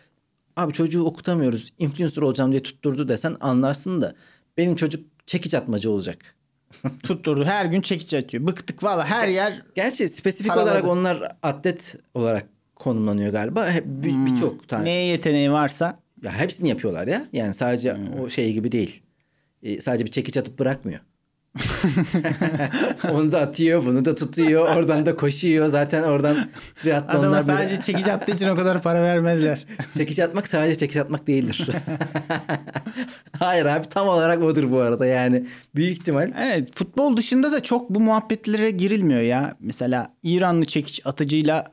abi 0.57 0.73
çocuğu 0.73 1.05
okutamıyoruz. 1.05 1.73
Influencer 1.79 2.23
olacağım 2.23 2.51
diye 2.51 2.63
tutturdu 2.63 3.09
desen 3.09 3.37
anlarsın 3.41 4.01
da 4.01 4.15
benim 4.59 4.77
çocuk 4.77 5.05
çekiç 5.27 5.55
atmacı 5.55 5.91
olacak. 5.91 6.19
Tutturdu 7.03 7.45
her 7.45 7.67
gün 7.67 7.81
çekiç 7.81 8.15
atıyor. 8.15 8.47
Bıktık 8.47 8.83
valla 8.83 9.07
her 9.07 9.29
yer 9.29 9.63
Gerçi 9.75 10.09
spesifik 10.09 10.53
Paraladı. 10.53 10.71
olarak 10.71 10.85
onlar 10.89 11.37
atlet 11.43 11.95
olarak 12.15 12.47
konumlanıyor 12.77 13.33
galiba. 13.33 13.71
Hep 13.71 13.85
bir- 13.87 14.27
birçok 14.33 14.69
tane. 14.69 14.85
neye 14.85 15.07
yeteneği 15.07 15.53
varsa 15.53 16.01
Ya 16.23 16.33
hepsini 16.33 16.69
yapıyorlar 16.69 17.07
ya. 17.07 17.27
Yani 17.33 17.55
sadece 17.55 17.97
o 18.23 18.29
şey 18.29 18.53
gibi 18.53 18.73
değil. 18.73 19.03
E, 19.63 19.81
sadece 19.81 20.07
bir 20.07 20.11
çekiç 20.11 20.37
atıp 20.37 20.59
bırakmıyor. 20.59 21.01
Onu 23.13 23.33
da 23.33 23.41
atıyor, 23.41 23.85
bunu 23.87 24.05
da 24.05 24.15
tutuyor, 24.15 24.77
oradan 24.77 25.07
da 25.07 25.17
koşuyor. 25.17 25.69
Zaten 25.69 26.03
oradan 26.03 26.31
adama 26.33 26.47
triatlonlar 26.75 27.49
böyle- 27.49 27.59
sadece 27.59 27.81
çekiç 27.81 28.07
attığı 28.07 28.33
için 28.33 28.49
o 28.49 28.57
kadar 28.57 28.83
para 28.83 29.03
vermezler. 29.03 29.67
çekiç 29.97 30.19
atmak 30.19 30.49
sadece 30.49 30.75
çekiç 30.75 30.97
atmak 30.97 31.27
değildir. 31.27 31.69
Hayır 33.39 33.67
abi 33.67 33.89
tam 33.89 34.09
olarak 34.09 34.43
odur 34.43 34.71
bu 34.71 34.79
arada 34.79 35.07
yani. 35.07 35.47
Büyük 35.75 35.99
ihtimal 35.99 36.33
Evet 36.39 36.77
futbol 36.77 37.17
dışında 37.17 37.53
da 37.53 37.63
çok 37.63 37.91
bu 37.91 38.01
muhabbetlere 38.01 38.71
girilmiyor 38.71 39.21
ya. 39.21 39.55
Mesela 39.61 40.15
İranlı 40.23 40.65
çekiç 40.65 41.01
atıcıyla 41.07 41.65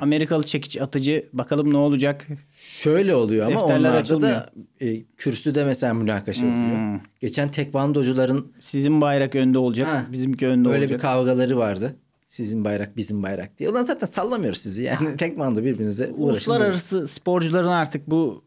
Amerikalı 0.00 0.46
çekiç 0.46 0.80
atıcı 0.80 1.26
bakalım 1.32 1.72
ne 1.72 1.76
olacak. 1.76 2.26
şöyle 2.52 3.14
oluyor 3.14 3.46
ama 3.46 3.60
Defterler 3.60 3.78
onlarda 3.80 3.98
açılmıyor. 3.98 4.32
da 4.34 4.50
e, 4.80 5.02
kürsüde 5.16 5.64
mesela 5.64 5.94
münakaşa 5.94 6.46
oluyor. 6.46 7.00
Geçen 7.20 7.50
tekvandocuların 7.50 8.52
Sizin 8.60 9.00
bayrak 9.00 9.34
önde 9.34 9.58
olacak, 9.58 9.88
Ha, 9.88 10.06
bizimki 10.12 10.46
önde 10.46 10.68
Öyle 10.68 10.78
olacak. 10.78 10.98
bir 10.98 11.02
kavgaları 11.02 11.56
vardı. 11.58 11.96
Sizin 12.28 12.64
bayrak 12.64 12.96
bizim 12.96 13.22
bayrak 13.22 13.58
diye. 13.58 13.68
Ulan 13.70 13.84
zaten 13.84 14.06
sallamıyoruz 14.06 14.58
sizi 14.58 14.82
yani. 14.82 15.16
Tekvando 15.16 15.64
birbirinize 15.64 16.04
uğraşın. 16.06 16.22
Uluslararası 16.50 17.08
sporcuların 17.08 17.68
artık 17.68 18.10
bu 18.10 18.44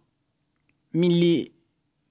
milli 0.93 1.47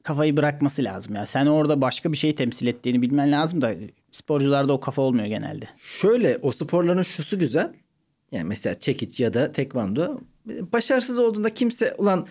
kafayı 0.02 0.36
bırakması 0.36 0.84
lazım 0.84 1.14
ya. 1.14 1.26
Sen 1.26 1.46
orada 1.46 1.80
başka 1.80 2.12
bir 2.12 2.16
şey 2.16 2.34
temsil 2.34 2.66
ettiğini 2.66 3.02
bilmen 3.02 3.32
lazım 3.32 3.62
da 3.62 3.72
sporcularda 4.12 4.72
o 4.72 4.80
kafa 4.80 5.02
olmuyor 5.02 5.26
genelde. 5.26 5.64
Şöyle 5.78 6.38
o 6.42 6.52
sporların 6.52 7.02
şusu 7.02 7.38
güzel. 7.38 7.72
Yani 8.34 8.44
mesela 8.48 8.78
çekiç 8.78 9.20
ya 9.20 9.34
da 9.34 9.52
tekvando. 9.52 10.20
Başarısız 10.72 11.18
olduğunda 11.18 11.54
kimse 11.54 11.94
ulan 11.98 12.26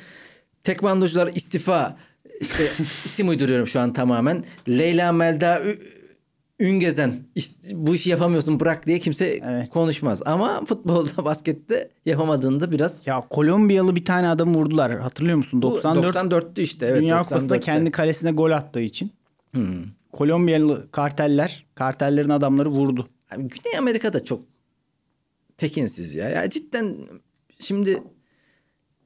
tekvandocular 0.64 1.32
istifa 1.36 1.98
işte 2.42 2.68
isim 3.06 3.30
uyduruyorum 3.30 3.68
şu 3.68 3.80
an 3.80 3.94
tamamen. 3.94 4.44
Leyla 4.68 5.12
Melda 5.12 5.62
Üngezen 6.60 7.20
"İst- 7.36 7.74
bu 7.74 7.96
işi 7.96 8.10
yapamıyorsun 8.10 8.60
bırak 8.60 8.88
diye 8.88 9.00
kimse 9.00 9.26
Evet. 9.46 9.70
konuşmaz. 9.70 10.22
Ama 10.26 10.66
futbolda 10.66 11.26
baskette 11.26 11.90
yapamadığında 12.06 12.72
biraz 12.72 13.02
Ya 13.08 13.22
Kolombiyalı 13.30 13.96
bir 13.96 14.06
tane 14.06 14.30
adam 14.30 14.56
vurdular. 14.56 15.00
Hatırlıyor 15.00 15.38
musun? 15.38 15.62
Bu 15.62 15.66
94 15.72 16.16
94'tü 16.16 16.62
işte 16.62 16.86
evet. 16.86 17.02
Dünya 17.02 17.24
Kupası'nda 17.24 17.54
94'te. 17.56 17.66
kendi 17.66 17.92
kalesine 17.92 18.32
gol 18.32 18.52
attığı 18.52 18.82
için. 18.82 19.12
Hmm. 19.54 19.84
Kolombiyalı 20.12 20.92
karteller, 20.92 21.66
kartellerin 21.76 22.30
adamları 22.30 22.70
vurdu. 22.70 23.08
Güney 23.38 23.78
Amerika'da 23.80 24.24
çok 24.26 24.42
tekinsiz 25.64 26.16
ya. 26.16 26.30
Ya 26.30 26.50
cidden 26.50 26.96
şimdi 27.60 28.04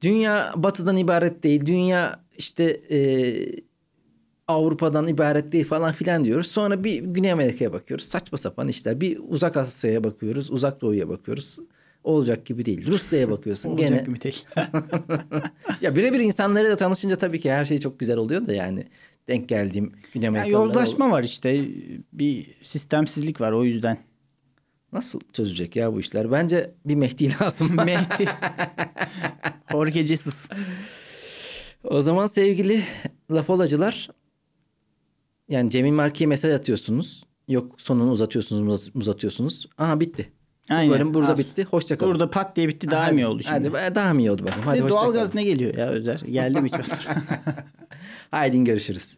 Dünya 0.01 0.53
batıdan 0.55 0.97
ibaret 0.97 1.43
değil. 1.43 1.65
Dünya 1.65 2.23
işte 2.37 2.63
e, 2.89 2.99
Avrupa'dan 4.47 5.07
ibaret 5.07 5.51
değil 5.51 5.65
falan 5.65 5.93
filan 5.93 6.25
diyoruz. 6.25 6.47
Sonra 6.47 6.83
bir 6.83 7.01
Güney 7.01 7.31
Amerika'ya 7.31 7.73
bakıyoruz. 7.73 8.05
Saçma 8.05 8.37
sapan 8.37 8.67
işler. 8.67 9.01
Bir 9.01 9.19
uzak 9.27 9.57
Asya'ya 9.57 10.03
bakıyoruz. 10.03 10.51
Uzak 10.51 10.81
Doğu'ya 10.81 11.09
bakıyoruz. 11.09 11.59
Olacak 12.03 12.45
gibi 12.45 12.65
değil. 12.65 12.87
Rusya'ya 12.87 13.29
bakıyorsun 13.35 13.69
Olacak 13.69 13.89
gene. 13.89 14.03
gibi 14.03 14.21
değil. 14.21 14.45
ya 15.81 15.95
birebir 15.95 16.19
insanlarıyla 16.19 16.75
tanışınca 16.75 17.15
tabii 17.15 17.39
ki 17.39 17.51
her 17.51 17.65
şey 17.65 17.77
çok 17.79 17.99
güzel 17.99 18.17
oluyor 18.17 18.45
da 18.45 18.53
yani. 18.53 18.83
Denk 19.27 19.49
geldiğim 19.49 19.91
Güney 20.13 20.25
Ya 20.25 20.29
Amerikalılara 20.29 20.67
yozlaşma 20.67 21.11
var 21.11 21.23
işte. 21.23 21.65
Bir 22.13 22.47
sistemsizlik 22.61 23.41
var 23.41 23.51
o 23.51 23.63
yüzden. 23.63 23.97
Nasıl 24.93 25.19
çözecek 25.33 25.75
ya 25.75 25.93
bu 25.93 25.99
işler? 25.99 26.31
Bence 26.31 26.71
bir 26.85 26.95
Mehdi 26.95 27.33
lazım. 27.41 27.75
Mehdi. 27.85 28.25
Jorge 29.71 30.05
Jesus. 30.05 30.45
o 31.83 32.01
zaman 32.01 32.27
sevgili 32.27 32.83
lapolacılar 33.31 34.09
yani 35.49 35.69
Cemil 35.69 35.91
Marki'ye 35.91 36.27
mesaj 36.27 36.53
atıyorsunuz. 36.53 37.23
Yok 37.47 37.81
sonunu 37.81 38.11
uzatıyorsunuz 38.11 38.61
uzat- 38.61 38.95
uzatıyorsunuz. 38.95 39.69
Aha 39.77 39.99
bitti. 39.99 40.31
Bu 40.69 40.73
Aynen. 40.73 40.91
bölüm 40.93 41.13
burada 41.13 41.33
Al. 41.33 41.37
bitti. 41.37 41.63
Hoşça 41.63 41.97
kalın. 41.97 42.11
Burada 42.11 42.29
pat 42.29 42.55
diye 42.55 42.67
bitti 42.67 42.91
daha 42.91 43.05
Hadi, 43.05 43.13
mı 43.13 43.19
iyi 43.19 43.25
oldu 43.27 43.43
şimdi? 43.43 43.69
Hadi 43.69 43.95
daha 43.95 44.13
mı 44.13 44.19
iyi 44.21 44.31
oldu 44.31 44.43
bakalım. 44.43 44.63
Hadi 44.65 44.81
hoşça 44.81 44.95
doğalgaz 44.95 45.35
ne 45.35 45.43
geliyor 45.43 45.75
ya 45.75 45.87
Özer? 45.87 46.19
Geldi 46.19 46.61
mi 46.61 46.69
çok? 46.69 46.85
Haydi 48.31 48.63
görüşürüz. 48.63 49.17